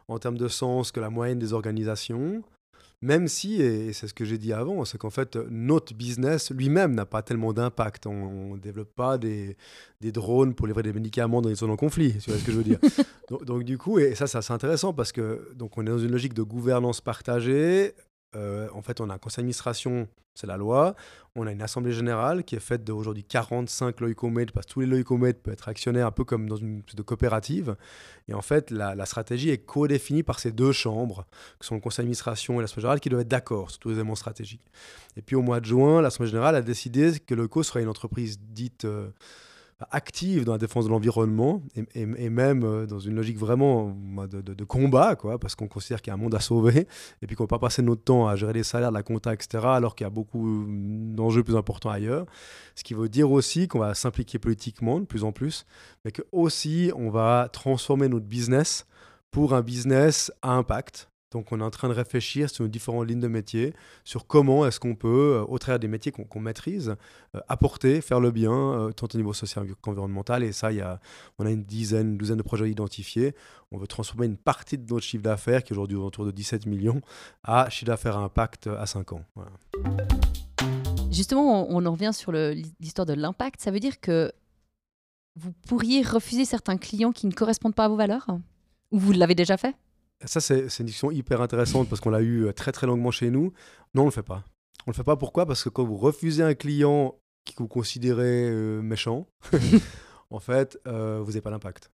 en 0.08 0.18
termes 0.18 0.38
de 0.38 0.48
sens 0.48 0.90
que 0.90 1.00
la 1.00 1.10
moyenne 1.10 1.38
des 1.38 1.52
organisations. 1.52 2.42
Même 3.00 3.28
si, 3.28 3.62
et 3.62 3.92
c'est 3.92 4.08
ce 4.08 4.14
que 4.14 4.24
j'ai 4.24 4.38
dit 4.38 4.52
avant, 4.52 4.84
c'est 4.84 4.98
qu'en 4.98 5.10
fait, 5.10 5.36
notre 5.50 5.94
business 5.94 6.50
lui-même 6.50 6.96
n'a 6.96 7.06
pas 7.06 7.22
tellement 7.22 7.52
d'impact. 7.52 8.06
On 8.08 8.56
ne 8.56 8.58
développe 8.58 8.92
pas 8.92 9.18
des, 9.18 9.56
des, 10.00 10.10
drones 10.10 10.52
pour 10.52 10.66
livrer 10.66 10.82
des 10.82 10.92
médicaments 10.92 11.40
dans 11.40 11.48
les 11.48 11.54
zones 11.54 11.70
en 11.70 11.76
conflit, 11.76 12.18
tu 12.18 12.30
vois 12.30 12.40
ce 12.40 12.44
que 12.44 12.50
je 12.50 12.56
veux 12.56 12.64
dire. 12.64 12.80
donc, 13.30 13.44
donc, 13.44 13.62
du 13.62 13.78
coup, 13.78 14.00
et 14.00 14.16
ça, 14.16 14.26
c'est 14.26 14.52
intéressant 14.52 14.92
parce 14.92 15.12
que 15.12 15.52
donc, 15.54 15.78
on 15.78 15.82
est 15.82 15.90
dans 15.90 15.98
une 15.98 16.10
logique 16.10 16.34
de 16.34 16.42
gouvernance 16.42 17.00
partagée. 17.00 17.94
Euh, 18.36 18.68
en 18.72 18.82
fait, 18.82 19.00
on 19.00 19.08
a 19.10 19.14
un 19.14 19.18
conseil 19.18 19.42
d'administration, 19.42 20.08
c'est 20.34 20.46
la 20.46 20.56
loi. 20.56 20.94
On 21.34 21.46
a 21.46 21.52
une 21.52 21.62
assemblée 21.62 21.92
générale 21.92 22.44
qui 22.44 22.56
est 22.56 22.60
faite 22.60 22.84
d'aujourd'hui 22.84 23.24
45 23.24 24.00
leucomètres, 24.00 24.52
parce 24.52 24.66
que 24.66 24.72
tous 24.72 24.80
les 24.80 24.86
leucomètres 24.86 25.40
peuvent 25.40 25.54
être 25.54 25.68
actionnaires 25.68 26.06
un 26.06 26.10
peu 26.10 26.24
comme 26.24 26.48
dans 26.48 26.56
une 26.56 26.82
de 26.94 27.02
coopérative. 27.02 27.76
Et 28.28 28.34
en 28.34 28.42
fait, 28.42 28.70
la, 28.70 29.06
stratégie 29.06 29.50
est 29.50 29.58
co-définie 29.58 30.22
par 30.22 30.40
ces 30.40 30.52
deux 30.52 30.72
chambres, 30.72 31.26
qui 31.60 31.66
sont 31.66 31.74
le 31.74 31.80
conseil 31.80 32.04
d'administration 32.04 32.58
et 32.58 32.62
l'assemblée 32.62 32.82
générale, 32.82 33.00
qui 33.00 33.08
doivent 33.08 33.22
être 33.22 33.28
d'accord 33.28 33.70
sur 33.70 33.78
tous 33.80 33.88
les 33.88 33.94
éléments 33.94 34.14
stratégiques. 34.14 34.66
Et 35.16 35.22
puis 35.22 35.36
au 35.36 35.42
mois 35.42 35.60
de 35.60 35.66
juin, 35.66 36.02
l'assemblée 36.02 36.30
générale 36.30 36.56
a 36.56 36.62
décidé 36.62 37.18
que 37.18 37.34
Leuco 37.34 37.62
serait 37.62 37.82
une 37.82 37.88
entreprise 37.88 38.38
dite... 38.40 38.84
Euh, 38.84 39.10
active 39.90 40.44
dans 40.44 40.52
la 40.52 40.58
défense 40.58 40.86
de 40.86 40.90
l'environnement 40.90 41.62
et, 41.94 42.06
même 42.06 42.64
euh, 42.64 42.86
dans 42.86 42.98
une 42.98 43.14
logique 43.14 43.38
vraiment 43.38 43.96
de, 44.26 44.64
combat, 44.64 45.14
quoi, 45.14 45.38
parce 45.38 45.54
qu'on 45.54 45.68
considère 45.68 46.02
qu'il 46.02 46.10
y 46.10 46.12
a 46.12 46.14
un 46.14 46.18
monde 46.18 46.34
à 46.34 46.40
sauver 46.40 46.88
et 47.22 47.26
puis 47.26 47.36
qu'on 47.36 47.44
ne 47.44 47.48
peut 47.48 47.56
pas 47.56 47.66
passer 47.66 47.82
notre 47.82 48.02
temps 48.02 48.26
à 48.26 48.34
gérer 48.34 48.52
les 48.52 48.64
salaires, 48.64 48.90
la 48.90 49.02
compta, 49.02 49.32
etc., 49.32 49.64
alors 49.64 49.94
qu'il 49.94 50.04
y 50.04 50.08
a 50.08 50.10
beaucoup 50.10 50.66
d'enjeux 50.68 51.44
plus 51.44 51.56
importants 51.56 51.90
ailleurs. 51.90 52.26
Ce 52.74 52.82
qui 52.82 52.94
veut 52.94 53.08
dire 53.08 53.30
aussi 53.30 53.68
qu'on 53.68 53.78
va 53.78 53.94
s'impliquer 53.94 54.38
politiquement 54.38 54.98
de 55.00 55.04
plus 55.04 55.22
en 55.22 55.32
plus, 55.32 55.64
mais 56.04 56.10
que 56.10 56.22
aussi 56.32 56.90
on 56.96 57.10
va 57.10 57.48
transformer 57.52 58.08
notre 58.08 58.26
business 58.26 58.86
pour 59.30 59.54
un 59.54 59.62
business 59.62 60.32
à 60.42 60.52
impact 60.52 61.08
donc 61.30 61.52
on 61.52 61.60
est 61.60 61.64
en 61.64 61.70
train 61.70 61.88
de 61.88 61.94
réfléchir 61.94 62.48
sur 62.48 62.64
nos 62.64 62.68
différentes 62.68 63.06
lignes 63.06 63.20
de 63.20 63.28
métier, 63.28 63.74
sur 64.04 64.26
comment 64.26 64.66
est-ce 64.66 64.80
qu'on 64.80 64.94
peut, 64.94 65.36
euh, 65.36 65.44
au 65.46 65.58
travers 65.58 65.78
des 65.78 65.88
métiers 65.88 66.10
qu'on 66.10 66.40
maîtrise, 66.40 66.96
euh, 67.34 67.40
apporter, 67.48 68.00
faire 68.00 68.20
le 68.20 68.30
bien, 68.30 68.52
euh, 68.52 68.92
tant 68.92 69.08
au 69.12 69.16
niveau 69.16 69.34
social 69.34 69.66
qu'environnemental. 69.82 70.42
Et 70.42 70.52
ça, 70.52 70.72
y 70.72 70.80
a, 70.80 71.00
on 71.38 71.44
a 71.44 71.50
une 71.50 71.64
dizaine, 71.64 72.16
douzaine 72.16 72.38
de 72.38 72.42
projets 72.42 72.70
identifiés. 72.70 73.34
On 73.72 73.78
veut 73.78 73.86
transformer 73.86 74.26
une 74.26 74.38
partie 74.38 74.78
de 74.78 74.90
notre 74.90 75.04
chiffre 75.04 75.22
d'affaires, 75.22 75.62
qui 75.62 75.72
est 75.72 75.76
aujourd'hui 75.76 75.98
autour 75.98 76.24
de 76.24 76.30
17 76.30 76.64
millions, 76.66 77.02
à 77.42 77.68
chiffre 77.68 77.86
d'affaires 77.86 78.16
à 78.16 78.20
impact 78.20 78.66
à 78.66 78.86
5 78.86 79.12
ans. 79.12 79.24
Justement, 81.10 81.68
on, 81.68 81.84
en 81.84 81.92
revient 81.92 82.12
sur 82.14 82.32
l'histoire 82.32 83.06
de 83.06 83.12
l'impact. 83.12 83.60
Ça 83.60 83.70
veut 83.70 83.80
dire 83.80 84.00
que 84.00 84.32
vous 85.36 85.52
pourriez 85.66 86.02
refuser 86.02 86.44
certains 86.44 86.78
clients 86.78 87.12
qui 87.12 87.26
ne 87.26 87.32
correspondent 87.32 87.74
pas 87.74 87.84
à 87.84 87.88
vos 87.88 87.96
valeurs? 87.96 88.26
Ou 88.92 88.98
vous 88.98 89.12
l'avez 89.12 89.34
déjà 89.34 89.56
fait? 89.56 89.74
Ça, 90.24 90.40
c'est 90.40 90.60
une 90.60 90.86
discussion 90.86 91.10
hyper 91.10 91.40
intéressante 91.40 91.88
parce 91.88 92.00
qu'on 92.00 92.10
l'a 92.10 92.20
eu 92.20 92.46
euh, 92.46 92.52
très 92.52 92.72
très 92.72 92.86
longuement 92.86 93.10
chez 93.10 93.30
nous. 93.30 93.52
Non, 93.94 94.02
on 94.02 94.06
ne 94.06 94.10
le 94.10 94.14
fait 94.14 94.22
pas. 94.22 94.44
On 94.86 94.90
ne 94.90 94.92
le 94.92 94.96
fait 94.96 95.04
pas 95.04 95.16
pourquoi? 95.16 95.46
Parce 95.46 95.62
que 95.62 95.68
quand 95.68 95.84
vous 95.84 95.96
refusez 95.96 96.42
un 96.42 96.54
client 96.54 97.14
que 97.44 97.54
vous 97.58 97.68
considérez 97.68 98.48
euh, 98.50 98.80
méchant, 98.82 99.28
en 100.30 100.40
fait, 100.40 100.78
euh, 100.86 101.20
vous 101.20 101.32
n'avez 101.32 101.40
pas 101.40 101.50
d'impact. 101.50 101.90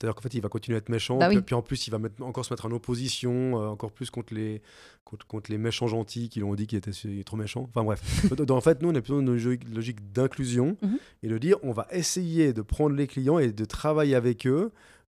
C'est-à-dire 0.00 0.14
qu'en 0.14 0.22
fait, 0.22 0.34
il 0.34 0.40
va 0.40 0.48
continuer 0.48 0.76
à 0.76 0.78
être 0.78 0.90
méchant, 0.90 1.18
bah 1.18 1.28
puis, 1.28 1.56
en 1.56 1.62
plus, 1.62 1.88
il 1.88 1.90
va 1.90 1.98
encore 2.20 2.44
se 2.44 2.52
mettre 2.52 2.66
en 2.66 2.70
opposition, 2.70 3.54
encore 3.54 3.90
plus 3.90 4.10
contre 4.10 4.32
les, 4.32 4.62
contre, 5.04 5.50
les 5.50 5.58
méchants 5.58 5.88
gentils 5.88 6.28
qui 6.28 6.38
l'ont 6.38 6.54
dit 6.54 6.68
qu'il 6.68 6.78
était 6.78 6.92
trop 7.24 7.36
méchant. 7.36 7.62
Enfin 7.68 7.82
bref. 7.82 8.00
en 8.50 8.60
fait, 8.60 8.80
nous, 8.80 8.90
on 8.90 8.94
est 8.94 9.00
plutôt 9.00 9.20
dans 9.20 9.36
une 9.36 9.58
logique 9.74 10.12
d'inclusion 10.12 10.76
mhm. 10.82 10.98
et 11.24 11.28
de 11.28 11.36
dire 11.38 11.56
on 11.64 11.72
va 11.72 11.88
essayer 11.90 12.52
de 12.52 12.62
prendre 12.62 12.94
les 12.94 13.08
clients 13.08 13.40
et 13.40 13.50
de 13.50 13.64
travailler 13.64 14.14
avec 14.14 14.46
eux 14.46 14.70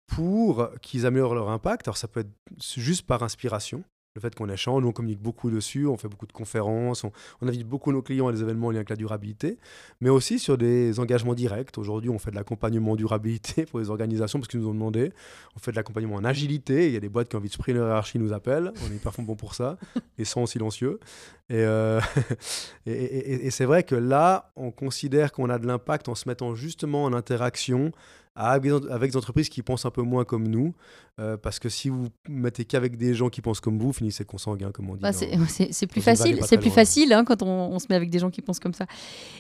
pour 0.07 0.69
qu'ils 0.81 1.05
améliorent 1.05 1.35
leur 1.35 1.49
impact. 1.49 1.87
Alors 1.87 1.97
ça 1.97 2.07
peut 2.07 2.21
être 2.21 2.31
juste 2.77 3.05
par 3.05 3.23
inspiration, 3.23 3.83
le 4.15 4.21
fait 4.21 4.35
qu'on 4.35 4.49
échange, 4.49 4.83
nous 4.83 4.89
on 4.89 4.91
communique 4.91 5.21
beaucoup 5.21 5.49
dessus, 5.49 5.87
on 5.87 5.95
fait 5.95 6.09
beaucoup 6.09 6.25
de 6.25 6.33
conférences, 6.33 7.05
on, 7.05 7.47
invite 7.47 7.67
beaucoup 7.67 7.91
nos 7.91 8.01
clients 8.01 8.27
à 8.27 8.33
des 8.33 8.41
événements 8.41 8.67
en 8.67 8.71
lien 8.71 8.77
avec 8.77 8.89
la 8.89 8.97
durabilité, 8.97 9.57
mais 10.01 10.09
aussi 10.09 10.37
sur 10.37 10.57
des 10.57 10.99
engagements 10.99 11.33
directs. 11.33 11.77
Aujourd'hui, 11.77 12.09
on 12.09 12.19
fait 12.19 12.31
de 12.31 12.35
l'accompagnement 12.35 12.91
en 12.91 12.95
durabilité 12.95 13.65
pour 13.69 13.79
les 13.79 13.89
organisations 13.89 14.39
parce 14.39 14.49
qu'ils 14.49 14.59
nous 14.59 14.67
ont 14.67 14.73
demandé. 14.73 15.13
On 15.55 15.59
fait 15.59 15.71
de 15.71 15.77
l'accompagnement 15.77 16.15
en 16.15 16.25
agilité. 16.25 16.87
Il 16.87 16.93
y 16.93 16.97
a 16.97 16.99
des 16.99 17.09
boîtes 17.09 17.29
qui 17.29 17.35
ont 17.35 17.39
envie 17.39 17.47
de 17.47 17.53
supprimer 17.53 17.79
leur 17.79 17.87
hiérarchie, 17.87 18.19
nous 18.19 18.33
appellent. 18.33 18.73
On 18.85 18.91
est 18.91 18.95
hyper 18.95 19.13
bon 19.19 19.35
pour 19.35 19.55
ça 19.55 19.77
et 20.17 20.25
sont 20.25 20.45
silencieux. 20.45 20.99
Euh, 21.51 22.01
et, 22.85 22.91
et, 22.91 23.45
et 23.45 23.51
c'est 23.51 23.65
vrai 23.65 23.83
que 23.83 23.95
là, 23.95 24.51
on 24.57 24.71
considère 24.71 25.31
qu'on 25.31 25.49
a 25.49 25.57
de 25.57 25.67
l'impact 25.67 26.09
en 26.09 26.15
se 26.15 26.27
mettant 26.27 26.53
justement 26.53 27.05
en 27.05 27.13
interaction 27.13 27.91
avec 28.35 29.11
des 29.11 29.17
entreprises 29.17 29.49
qui 29.49 29.61
pensent 29.61 29.85
un 29.85 29.91
peu 29.91 30.01
moins 30.01 30.23
comme 30.23 30.47
nous. 30.47 30.73
Euh, 31.19 31.37
parce 31.37 31.59
que 31.59 31.69
si 31.69 31.89
vous 31.89 32.07
mettez 32.27 32.65
qu'avec 32.65 32.97
des 32.97 33.13
gens 33.13 33.29
qui 33.29 33.41
pensent 33.41 33.59
comme 33.59 33.77
vous, 33.77 33.91
finissez 33.93 34.23
consanguin, 34.23 34.71
comme 34.71 34.89
on 34.89 34.95
dit. 34.95 35.01
Bah, 35.01 35.11
c'est 35.13 35.87
plus 35.87 36.01
facile, 36.01 36.39
c'est 36.43 36.57
plus 36.57 36.71
facile 36.71 37.13
hein, 37.13 37.25
quand 37.25 37.43
on, 37.43 37.77
se 37.79 37.87
met 37.89 37.95
avec 37.95 38.09
des 38.09 38.19
gens 38.19 38.29
qui 38.29 38.41
pensent 38.41 38.59
comme 38.59 38.73
ça. 38.73 38.85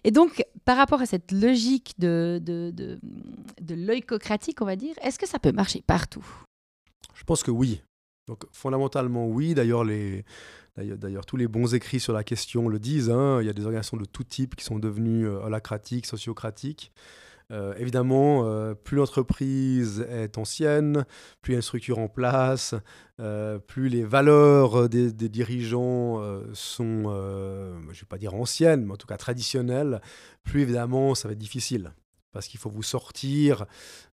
Et 0.03 0.11
donc, 0.11 0.43
par 0.65 0.77
rapport 0.77 1.01
à 1.01 1.05
cette 1.05 1.31
logique 1.31 1.93
de, 1.99 2.41
de, 2.43 2.71
de, 2.71 2.99
de 3.61 3.75
l'oïcocratique, 3.75 4.61
on 4.61 4.65
va 4.65 4.75
dire, 4.75 4.95
est-ce 5.01 5.17
que 5.17 5.27
ça 5.27 5.39
peut 5.39 5.51
marcher 5.51 5.81
partout? 5.85 6.25
Je 7.13 7.23
pense 7.23 7.43
que 7.43 7.51
oui. 7.51 7.81
Donc, 8.27 8.45
fondamentalement, 8.51 9.27
oui. 9.27 9.53
D'ailleurs, 9.53 9.83
les. 9.83 10.23
D'ailleurs, 10.77 11.25
tous 11.25 11.35
les 11.35 11.49
bons 11.49 11.75
écrits 11.75 11.99
sur 11.99 12.13
la 12.13 12.23
question 12.23 12.69
le 12.69 12.79
disent. 12.79 13.09
Hein. 13.09 13.41
Il 13.41 13.45
y 13.45 13.49
a 13.49 13.53
des 13.53 13.63
organisations 13.63 13.97
de 13.97 14.05
tout 14.05 14.23
type 14.23 14.55
qui 14.55 14.63
sont 14.63 14.79
devenues 14.79 15.27
euh, 15.27 15.41
holacratiques, 15.41 16.05
sociocratiques. 16.05 16.93
Euh, 17.51 17.73
évidemment, 17.77 18.45
euh, 18.45 18.73
plus 18.73 18.97
l'entreprise 18.97 20.05
est 20.09 20.37
ancienne, 20.37 21.05
plus 21.41 21.51
il 21.51 21.53
y 21.53 21.55
a 21.55 21.57
une 21.57 21.61
structure 21.61 21.99
en 21.99 22.07
place, 22.07 22.75
euh, 23.19 23.59
plus 23.59 23.89
les 23.89 24.03
valeurs 24.03 24.87
des, 24.87 25.11
dirigeants 25.11 26.21
sont, 26.53 27.03
je 27.03 27.87
ne 27.87 27.93
vais 27.93 28.07
pas 28.07 28.17
dire 28.17 28.33
anciennes, 28.35 28.85
mais 28.85 28.93
en 28.93 28.97
tout 28.97 29.07
cas 29.07 29.17
traditionnelles, 29.17 30.01
plus 30.43 30.61
évidemment 30.61 31.13
ça 31.15 31.27
va 31.27 31.33
être 31.33 31.39
difficile. 31.39 31.93
Parce 32.31 32.47
qu'il 32.47 32.61
faut 32.61 32.69
vous 32.69 32.83
sortir 32.83 33.65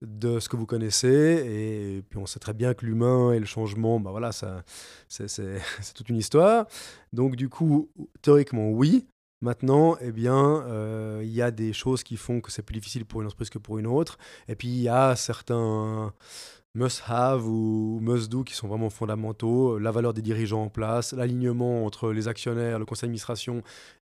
de 0.02 0.40
ce 0.40 0.48
que 0.48 0.56
vous 0.56 0.66
connaissez. 0.66 1.44
Et, 1.46 2.02
puis 2.10 2.18
on 2.18 2.26
sait 2.26 2.40
très 2.40 2.54
bien 2.54 2.74
que 2.74 2.86
l'humain 2.86 3.34
et 3.34 3.40
le 3.40 3.46
changement, 3.46 4.00
bah 4.00 4.12
voilà, 4.12 4.32
c'est 5.10 5.28
toute 5.94 6.08
une 6.08 6.16
histoire. 6.16 6.66
Donc 7.12 7.36
du 7.36 7.50
coup, 7.50 7.90
théoriquement, 8.22 8.70
oui. 8.70 9.06
Maintenant, 9.46 9.96
eh 10.02 10.12
bien, 10.12 10.64
euh, 10.66 11.22
il 11.24 11.30
y 11.30 11.44
a 11.44 11.52
des 11.52 11.72
choses 11.72 12.02
qui 12.02 12.18
font 12.18 12.42
que 12.42 12.52
c'est 12.52 12.64
plus 12.64 12.74
difficile 12.74 13.06
pour 13.06 13.22
une 13.22 13.28
entreprise 13.28 13.52
que 13.52 13.60
pour 13.60 13.78
une 13.78 13.86
autre. 13.86 14.18
Et 14.48 14.56
puis, 14.56 14.70
il 14.70 14.82
y 14.82 14.90
a 14.90 15.16
certains 15.16 16.12
must-have 16.74 17.46
ou 17.48 18.00
must-do 18.02 18.44
qui 18.44 18.56
sont 18.56 18.68
vraiment 18.68 18.90
fondamentaux. 18.90 19.78
La 19.78 19.92
valeur 19.92 20.16
des 20.16 20.24
dirigeants 20.24 20.64
en 20.64 20.70
place, 20.70 21.14
l'alignement 21.14 21.86
entre 21.86 22.12
les 22.12 22.28
actionnaires, 22.28 22.80
le 22.80 22.86
conseil 22.86 23.04
d'administration 23.04 23.62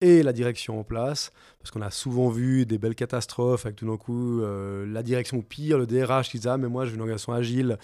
et 0.02 0.24
la 0.24 0.32
direction 0.32 0.80
en 0.80 0.84
place, 0.84 1.32
parce 1.60 1.72
qu'on 1.72 1.82
a 1.82 1.92
souvent 1.92 2.30
vu 2.30 2.66
des 2.66 2.78
belles 2.78 2.96
catastrophes 2.96 3.66
avec 3.66 3.76
tout 3.76 3.86
d'un 3.86 3.98
coup 3.98 4.42
euh, 4.42 4.86
la 4.86 5.04
direction 5.04 5.42
pire, 5.42 5.78
le 5.78 5.86
DRH 5.86 6.30
qui 6.30 6.38
disait 6.38 6.50
ah 6.50 6.58
mais 6.58 6.70
moi 6.70 6.86
je 6.86 6.92
veux 6.92 6.96
une 6.96 7.02
organisation 7.02 7.34
agile, 7.34 7.78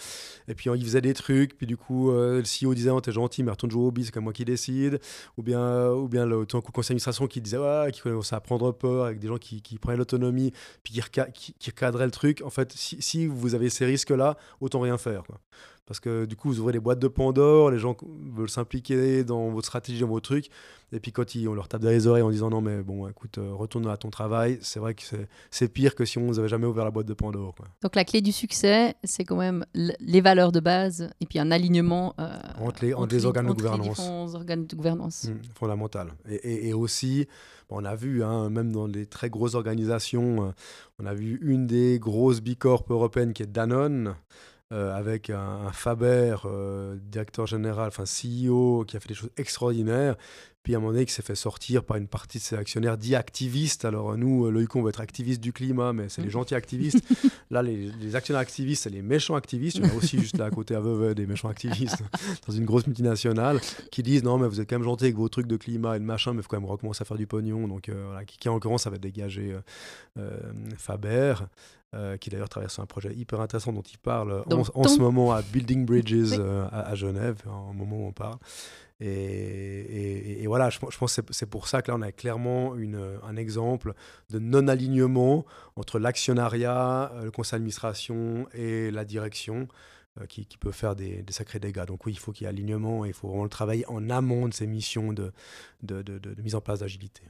et 0.48 0.56
puis 0.56 0.70
il 0.74 0.84
faisait 0.86 1.02
des 1.02 1.14
trucs, 1.14 1.58
puis 1.58 1.68
du 1.68 1.76
coup 1.76 2.12
euh, 2.12 2.42
le 2.42 2.44
CEO 2.44 2.74
disait 2.74 2.90
oh, 2.90 3.02
t'es 3.02 3.12
gentil 3.12 3.44
mais 3.44 3.52
retourne 3.52 3.72
jouer 3.72 3.84
au 3.84 3.92
bis, 3.92 4.06
c'est 4.06 4.12
comme 4.12 4.24
moi 4.24 4.34
qui 4.34 4.46
décide, 4.46 5.00
ou 5.38 5.44
bien, 5.44 5.92
ou 5.92 6.08
bien 6.08 6.26
le, 6.26 6.46
tout 6.46 6.62
coup, 6.62 6.72
conseil 6.72 6.90
d'administration 6.90 7.28
qui 7.28 7.42
disait 7.42 7.58
ouais, 7.58 7.92
qui 7.92 8.02
commençait 8.02 8.36
à 8.36 8.40
prendre 8.40 8.72
peur 8.72 9.06
avec 9.06 9.20
des 9.20 9.28
gens 9.28 9.38
qui, 9.38 9.62
qui 9.62 9.78
prenaient 9.78 9.98
l'autonomie, 9.98 10.54
puis 10.84 10.94
qui, 10.94 11.54
qui, 11.60 11.70
recadraient 11.70 12.06
le 12.06 12.12
truc, 12.12 12.42
en 12.46 12.50
fait 12.50 12.72
si, 12.74 13.28
vous 13.28 13.56
avez 13.56 13.70
ces 13.70 13.86
risques 13.86 14.12
là, 14.12 14.38
autant 14.62 14.80
rien 14.80 14.98
faire. 14.98 15.24
Parce 15.86 16.00
que 16.00 16.26
du 16.26 16.36
coup, 16.36 16.50
vous 16.50 16.60
ouvrez 16.60 16.74
les 16.74 16.80
boîtes 16.80 17.00
de 17.00 17.08
Pandore, 17.08 17.72
les 17.72 17.78
gens 17.78 17.96
veulent 18.34 18.50
s'impliquer 18.50 19.24
dans 19.24 19.50
votre 19.50 19.68
stratégie, 19.68 20.00
dans 20.00 20.08
vos 20.08 20.20
trucs, 20.20 20.50
et 20.92 21.00
puis 21.00 21.12
quand 21.12 21.36
ils, 21.36 21.48
on 21.48 21.54
leur 21.54 21.68
tape 21.68 21.82
dans 21.82 21.90
les 21.90 22.08
oreilles 22.08 22.24
en 22.24 22.32
disant 22.32 22.50
non, 22.50 22.62
mais 22.62 22.82
bon, 22.82 23.08
écoute, 23.08 23.38
euh, 23.38 23.54
retourne 23.54 23.88
à 23.88 23.98
ton 23.98 24.10
travail, 24.10 24.58
c'est 24.62 24.80
vrai 24.80 24.96
que 24.96 25.04
c'est 25.52 25.68
pire 25.68 25.96
que 25.96 26.06
si 26.06 26.18
on 26.18 26.28
vous 26.28 26.40
avait 26.40 26.48
jamais 26.48 26.66
ouvert 26.66 26.86
la 26.86 26.92
boîte 26.92 27.06
de 27.06 27.14
Pandore. 27.14 27.56
Donc 27.82 27.96
la 27.96 28.06
clé 28.06 28.22
du 28.22 28.32
succès, 28.32 28.96
c'est 29.04 29.24
quand 29.26 29.36
même 29.36 29.66
les 29.74 30.22
valeurs 30.22 30.52
de 30.52 30.60
base 30.60 31.10
et 31.22 31.26
puis 31.26 31.40
un 31.40 31.52
alignement 31.52 32.16
euh, 32.20 32.30
entre, 32.60 32.86
les, 32.86 32.94
entre, 32.94 33.26
organes, 33.26 33.48
de 33.48 33.54
gouvernance. 33.54 34.00
organes 34.34 34.66
de 34.66 34.76
gouvernance. 34.76 35.26
Mmh, 35.26 35.42
fondamental. 35.54 36.14
Et, 36.28 36.70
et, 36.70 36.74
aussi, 36.74 37.28
on 37.70 37.86
a 37.86 37.96
vu, 37.96 38.24
hein, 38.24 38.50
même 38.50 38.72
dans 38.72 38.88
les 38.88 39.06
très 39.06 39.30
grosses 39.30 39.56
organisations, 39.56 40.48
euh, 40.48 40.52
on 41.00 41.06
a 41.06 41.14
vu 41.14 41.40
une 41.42 41.68
des 41.68 42.00
grosses 42.00 42.42
bicorps 42.42 42.86
européennes 42.90 43.34
qui 43.34 43.44
est 43.44 43.48
Danone. 43.48 44.16
Euh, 44.76 44.94
avec 44.94 45.30
un, 45.30 45.72
Faber, 45.72 46.36
euh, 46.44 46.98
directeur 47.00 47.48
général, 47.48 47.88
enfin 47.88 48.04
CEO, 48.04 48.84
qui 48.86 48.98
a 48.98 49.00
fait 49.00 49.08
des 49.08 49.14
choses 49.14 49.30
extraordinaires. 49.38 50.18
Puis 50.66 50.74
à 50.74 50.78
un 50.78 50.82
moment 50.82 50.94
donné, 50.94 51.06
qui 51.06 51.14
s'est 51.14 51.22
fait 51.22 51.36
sortir 51.36 51.84
par 51.84 51.98
une 51.98 52.08
partie 52.08 52.40
de 52.40 52.44
ses 52.44 52.56
actionnaires 52.56 52.98
dits 52.98 53.14
activistes. 53.14 53.86
Alors 53.86 54.18
nous, 54.18 54.48
euh, 54.48 54.50
Loïc, 54.50 54.76
on 54.76 54.82
veut 54.82 54.90
être 54.90 55.00
activiste 55.00 55.40
du 55.40 55.54
climat, 55.54 55.94
mais 55.94 56.10
c'est 56.10 56.24
les 56.24 56.30
mm. 56.30 56.32
gentils 56.32 56.56
activistes. 56.56 57.06
là, 57.52 57.62
les, 57.62 58.16
actionnaires 58.16 58.42
activistes, 58.42 58.82
c'est 58.82 58.90
les 58.90 59.04
méchants 59.04 59.36
activistes. 59.36 59.78
Il 59.78 59.86
y 59.86 59.90
a 59.92 59.94
aussi 59.94 60.18
juste 60.18 60.40
là 60.40 60.46
à 60.46 60.50
côté 60.50 60.74
à 60.74 60.80
Vevey 60.80 61.14
des 61.14 61.28
méchants 61.28 61.50
activistes 61.50 62.02
dans 62.48 62.52
une 62.52 62.66
grosse 62.66 62.88
multinationale 62.88 63.62
qui 63.92 64.02
disent 64.02 64.24
non, 64.24 64.40
mais 64.40 64.48
vous 64.48 64.60
êtes 64.60 64.68
quand 64.68 64.80
même 64.80 64.84
gentils 64.84 65.04
avec 65.04 65.18
vos 65.18 65.30
trucs 65.30 65.46
de 65.46 65.56
climat 65.56 65.98
et 65.98 66.00
de 66.00 66.04
machin, 66.04 66.34
mais 66.34 66.40
il 66.40 66.42
faut 66.42 66.50
quand 66.50 66.60
même 66.60 66.68
recommencer 66.68 67.04
à 67.04 67.06
faire 67.06 67.18
du 67.18 67.28
pognon. 67.28 67.68
Donc 67.68 67.92
voilà, 67.92 68.26
qui, 68.26 68.50
en 68.50 68.56
l'occurrence, 68.56 68.86
ça 68.86 68.90
va 68.90 68.98
dégager 68.98 69.56
Faber. 70.78 71.36
Euh, 71.96 72.18
qui 72.18 72.30
d'ailleurs 72.30 72.50
traverse 72.50 72.78
un 72.80 72.86
projet 72.86 73.14
hyper 73.14 73.40
intéressant 73.40 73.72
dont 73.72 73.82
il 73.82 73.98
parle 73.98 74.44
en, 74.52 74.84
ce 74.84 75.00
moment 75.00 75.32
à 75.32 75.42
Building 75.42 75.86
Bridges 75.86 76.36
euh, 76.40 76.68
à, 76.70 76.94
Genève, 76.94 77.42
au 77.46 77.72
moment 77.72 77.98
où 77.98 78.08
on 78.08 78.12
parle. 78.12 78.38
Et, 79.02 80.42
et, 80.42 80.48
voilà, 80.48 80.70
je, 80.70 80.80
je 80.90 80.98
pense 80.98 81.16
que 81.16 81.34
c'est 81.34 81.46
pour 81.46 81.68
ça 81.68 81.82
que 81.82 81.92
là, 81.92 81.98
on 81.98 82.02
a 82.02 82.12
clairement 82.12 82.76
une, 82.76 83.20
un 83.24 83.36
exemple 83.36 83.94
de 84.30 84.40
non-alignement 84.40 85.46
entre 85.76 86.00
l'actionnariat, 86.00 87.12
euh, 87.14 87.26
le 87.26 87.32
conseil 87.32 87.58
d'administration 87.58 88.48
et 88.54 88.92
la 88.92 89.06
direction. 89.06 89.68
Qui, 90.30 90.46
qui, 90.46 90.58
peut 90.58 90.72
faire 90.72 90.96
des, 90.96 91.26
sacrés 91.28 91.60
dégâts. 91.60 91.84
Donc 91.84 92.06
oui, 92.06 92.14
il 92.14 92.20
faut 92.20 92.32
qu'il 92.32 92.46
y 92.46 92.48
ait 92.48 92.50
alignement 92.50 93.04
et 93.04 93.10
il 93.10 93.14
faut 93.14 93.28
vraiment 93.28 93.44
le 93.44 93.50
travailler 93.50 93.86
en 93.90 94.10
amont 94.10 94.48
de 94.48 94.54
ces 94.54 94.66
missions 94.66 95.12
de, 95.12 95.34
de, 95.84 96.02
de 96.02 96.42
mise 96.42 96.56
en 96.56 96.62
place 96.62 96.80
d'agilité. 96.80 97.22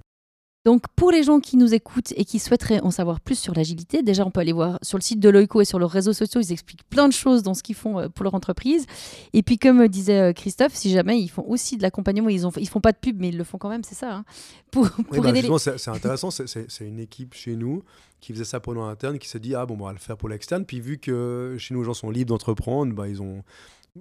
Donc, 0.65 0.87
pour 0.95 1.11
les 1.11 1.21
gens 1.21 1.39
qui 1.39 1.57
nous 1.57 1.75
écoutent 1.75 2.11
et 2.15 2.25
qui 2.25 2.39
souhaiteraient 2.39 2.79
en 2.79 2.89
savoir 2.89 3.19
plus 3.19 3.37
sur 3.37 3.53
l'agilité, 3.53 4.01
déjà, 4.01 4.25
on 4.25 4.31
peut 4.31 4.39
aller 4.39 4.51
voir 4.51 4.79
sur 4.81 4.97
le 4.97 5.03
site 5.03 5.19
de 5.19 5.29
Loico 5.29 5.61
et 5.61 5.65
sur 5.65 5.77
leurs 5.77 5.91
réseaux 5.91 6.11
sociaux. 6.11 6.41
Ils 6.41 6.51
expliquent 6.51 6.83
plein 6.89 7.07
de 7.07 7.13
choses 7.13 7.43
dans 7.43 7.53
ce 7.53 7.61
qu'ils 7.61 7.75
font 7.75 7.99
euh, 7.99 8.09
pour 8.09 8.23
leur 8.23 8.33
entreprise. 8.33 8.87
Et 9.33 9.43
puis, 9.43 9.59
comme 9.59 9.87
disait 9.87 10.19
euh, 10.19 10.33
Christophe, 10.33 10.73
si 10.73 10.89
jamais 10.89 11.19
ils 11.19 11.27
font 11.27 11.45
aussi 11.47 11.77
de 11.77 11.83
l'accompagnement, 11.83 12.29
ils 12.29 12.41
ne 12.41 12.49
ils 12.57 12.67
font 12.67 12.81
pas 12.81 12.93
de 12.93 12.97
pub, 12.97 13.19
mais 13.19 13.29
ils 13.29 13.37
le 13.37 13.43
font 13.43 13.59
quand 13.59 13.69
même, 13.69 13.83
c'est 13.83 13.93
ça. 13.93 14.15
Hein, 14.15 14.25
pour, 14.71 14.89
pour 14.89 15.21
bah, 15.21 15.31
C'est 15.59 15.89
intéressant. 15.89 16.31
c'est 16.31 16.67
une 16.81 16.99
équipe 16.99 17.35
chez 17.35 17.55
nous 17.55 17.83
qui 18.19 18.33
faisait 18.33 18.43
ça 18.43 18.59
pour 18.59 18.73
nous 18.73 18.81
interne, 18.81 19.19
qui 19.19 19.29
s'est 19.29 19.39
dit 19.39 19.53
ah 19.53 19.67
bon, 19.67 19.77
on 19.79 19.85
va 19.85 19.93
le 19.93 19.99
faire 19.99 20.17
pour 20.17 20.29
l'externe. 20.29 20.65
Puis 20.65 20.79
vu 20.79 20.97
que 20.97 21.57
chez 21.59 21.75
nous, 21.75 21.81
les 21.81 21.85
gens 21.85 21.93
sont 21.93 22.09
libres 22.09 22.29
d'entreprendre, 22.29 22.91
bah, 22.91 23.07
ils 23.07 23.21
ont 23.21 23.43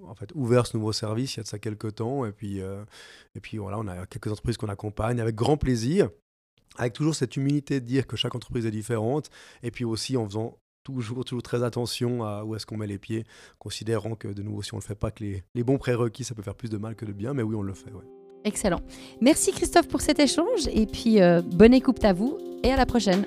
en 0.03 0.15
fait 0.15 0.31
ouvert 0.35 0.67
ce 0.67 0.77
nouveau 0.77 0.93
service 0.93 1.35
il 1.35 1.37
y 1.37 1.41
a 1.41 1.43
de 1.43 1.49
ça 1.49 1.59
quelques 1.59 1.97
temps. 1.97 2.25
Et 2.25 2.33
puis, 2.33 2.63
euh, 2.63 2.85
et 3.35 3.41
puis 3.41 3.59
voilà, 3.59 3.79
on 3.79 3.87
a 3.87 4.07
quelques 4.07 4.29
entreprises 4.29 4.57
qu'on 4.57 4.69
accompagne 4.69 5.21
avec 5.21 5.35
grand 5.35 5.59
plaisir 5.59 6.09
avec 6.77 6.93
toujours 6.93 7.15
cette 7.15 7.37
humilité 7.37 7.81
de 7.81 7.87
dire 7.87 8.07
que 8.07 8.17
chaque 8.17 8.35
entreprise 8.35 8.67
est 8.67 8.71
différente, 8.71 9.31
et 9.63 9.71
puis 9.71 9.85
aussi 9.85 10.17
en 10.17 10.27
faisant 10.27 10.59
toujours, 10.83 11.25
toujours 11.25 11.43
très 11.43 11.63
attention 11.63 12.25
à 12.25 12.45
où 12.45 12.55
est-ce 12.55 12.67
qu'on 12.67 12.77
met 12.77 12.87
les 12.87 12.99
pieds, 12.99 13.25
considérant 13.59 14.15
que 14.15 14.29
de 14.29 14.43
nouveau, 14.43 14.63
si 14.63 14.75
on 14.75 14.77
ne 14.77 14.83
le 14.83 14.87
fait 14.87 14.95
pas, 14.95 15.11
que 15.11 15.25
les, 15.25 15.65
bons 15.65 15.79
prérequis, 15.79 16.25
ça 16.25 16.35
peut 16.35 16.43
faire 16.43 16.55
plus 16.55 16.71
de 16.71 16.77
mal 16.77 16.95
que 16.95 17.05
de 17.05 17.13
bien, 17.13 17.35
mais 17.35 17.43
oui, 17.43 17.55
on 17.57 17.63
le 17.63 17.75
fait. 17.75 17.91
Excellent. 18.45 18.81
Merci 19.21 19.53
Christophe 19.53 19.89
pour 19.89 20.03
cet 20.03 20.21
échange, 20.21 20.69
et 20.71 20.87
puis 20.87 21.21
euh, 21.21 21.41
bonne 21.41 21.75
écoute 21.75 22.05
à 22.05 22.13
vous, 22.13 22.39
et 22.63 22.71
à 22.71 22.77
la 22.77 22.87
prochaine. 22.87 23.25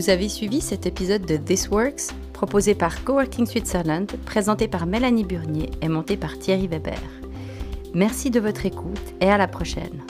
Vous 0.00 0.08
avez 0.08 0.30
suivi 0.30 0.62
cet 0.62 0.86
épisode 0.86 1.26
de 1.26 1.36
This 1.36 1.68
Works, 1.68 2.14
proposé 2.32 2.74
par 2.74 3.04
Coworking 3.04 3.44
Switzerland, 3.44 4.10
présenté 4.24 4.66
par 4.66 4.86
Mélanie 4.86 5.24
Burnier 5.24 5.68
et 5.82 5.88
monté 5.90 6.16
par 6.16 6.38
Thierry 6.38 6.68
Weber. 6.68 6.98
Merci 7.92 8.30
de 8.30 8.40
votre 8.40 8.64
écoute 8.64 8.98
et 9.20 9.28
à 9.28 9.36
la 9.36 9.46
prochaine. 9.46 10.00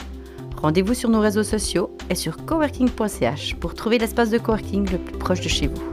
Rendez-vous 0.55 0.93
sur 0.93 1.09
nos 1.09 1.19
réseaux 1.19 1.43
sociaux 1.43 1.91
et 2.09 2.15
sur 2.15 2.45
coworking.ch 2.45 3.55
pour 3.55 3.73
trouver 3.73 3.97
l'espace 3.97 4.29
de 4.29 4.37
coworking 4.37 4.89
le 4.89 4.97
plus 4.97 5.17
proche 5.17 5.41
de 5.41 5.49
chez 5.49 5.67
vous. 5.67 5.90